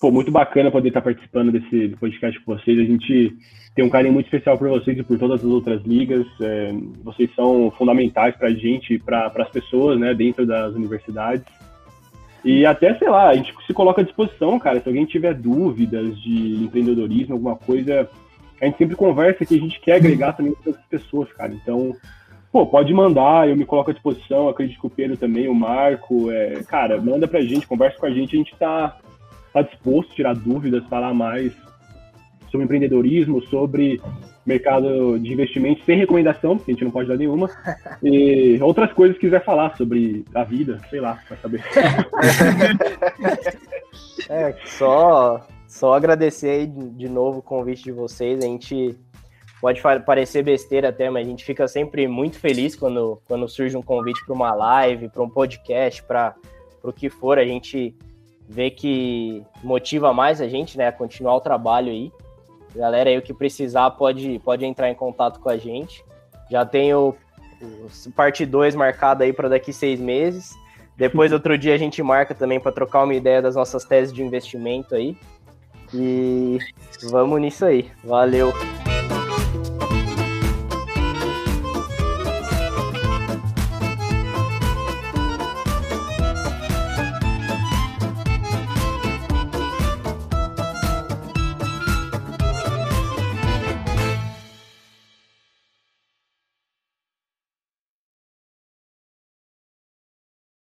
[0.00, 2.78] Pô, muito bacana poder estar participando desse podcast com vocês.
[2.78, 3.36] A gente
[3.74, 6.26] tem um carinho muito especial por vocês e por todas as outras ligas.
[6.40, 6.72] É,
[7.04, 11.44] vocês são fundamentais para a gente, para as pessoas, né, dentro das universidades.
[12.42, 14.80] E até, sei lá, a gente se coloca à disposição, cara.
[14.80, 18.08] Se alguém tiver dúvidas de empreendedorismo, alguma coisa,
[18.58, 21.52] a gente sempre conversa que a gente quer agregar também outras pessoas, cara.
[21.52, 21.94] Então,
[22.52, 26.32] Pô, pode mandar, eu me coloco à disposição, acredito que o Pedro também, o Marco,
[26.32, 28.98] é, cara, manda pra gente, conversa com a gente, a gente tá,
[29.52, 31.52] tá disposto a tirar dúvidas, falar mais
[32.50, 34.00] sobre empreendedorismo, sobre
[34.44, 37.48] mercado de investimentos, sem recomendação, porque a gente não pode dar nenhuma,
[38.02, 41.62] e outras coisas que quiser falar sobre a vida, sei lá, pra saber.
[44.28, 48.96] é, só, só agradecer aí de novo o convite de vocês, a gente
[49.60, 53.82] pode parecer besteira até, mas a gente fica sempre muito feliz quando, quando surge um
[53.82, 56.34] convite para uma live, para um podcast, para
[56.82, 57.38] o que for.
[57.38, 57.94] A gente
[58.50, 62.12] ver que motiva mais a gente, né, a continuar o trabalho aí.
[62.74, 66.04] Galera aí, o que precisar pode, pode entrar em contato com a gente.
[66.50, 67.14] Já tenho
[68.16, 70.50] parte 2 marcada aí para daqui seis meses.
[70.96, 74.20] Depois, outro dia, a gente marca também para trocar uma ideia das nossas teses de
[74.20, 75.16] investimento aí.
[75.94, 76.58] E
[77.08, 77.88] vamos nisso aí.
[78.02, 78.52] Valeu!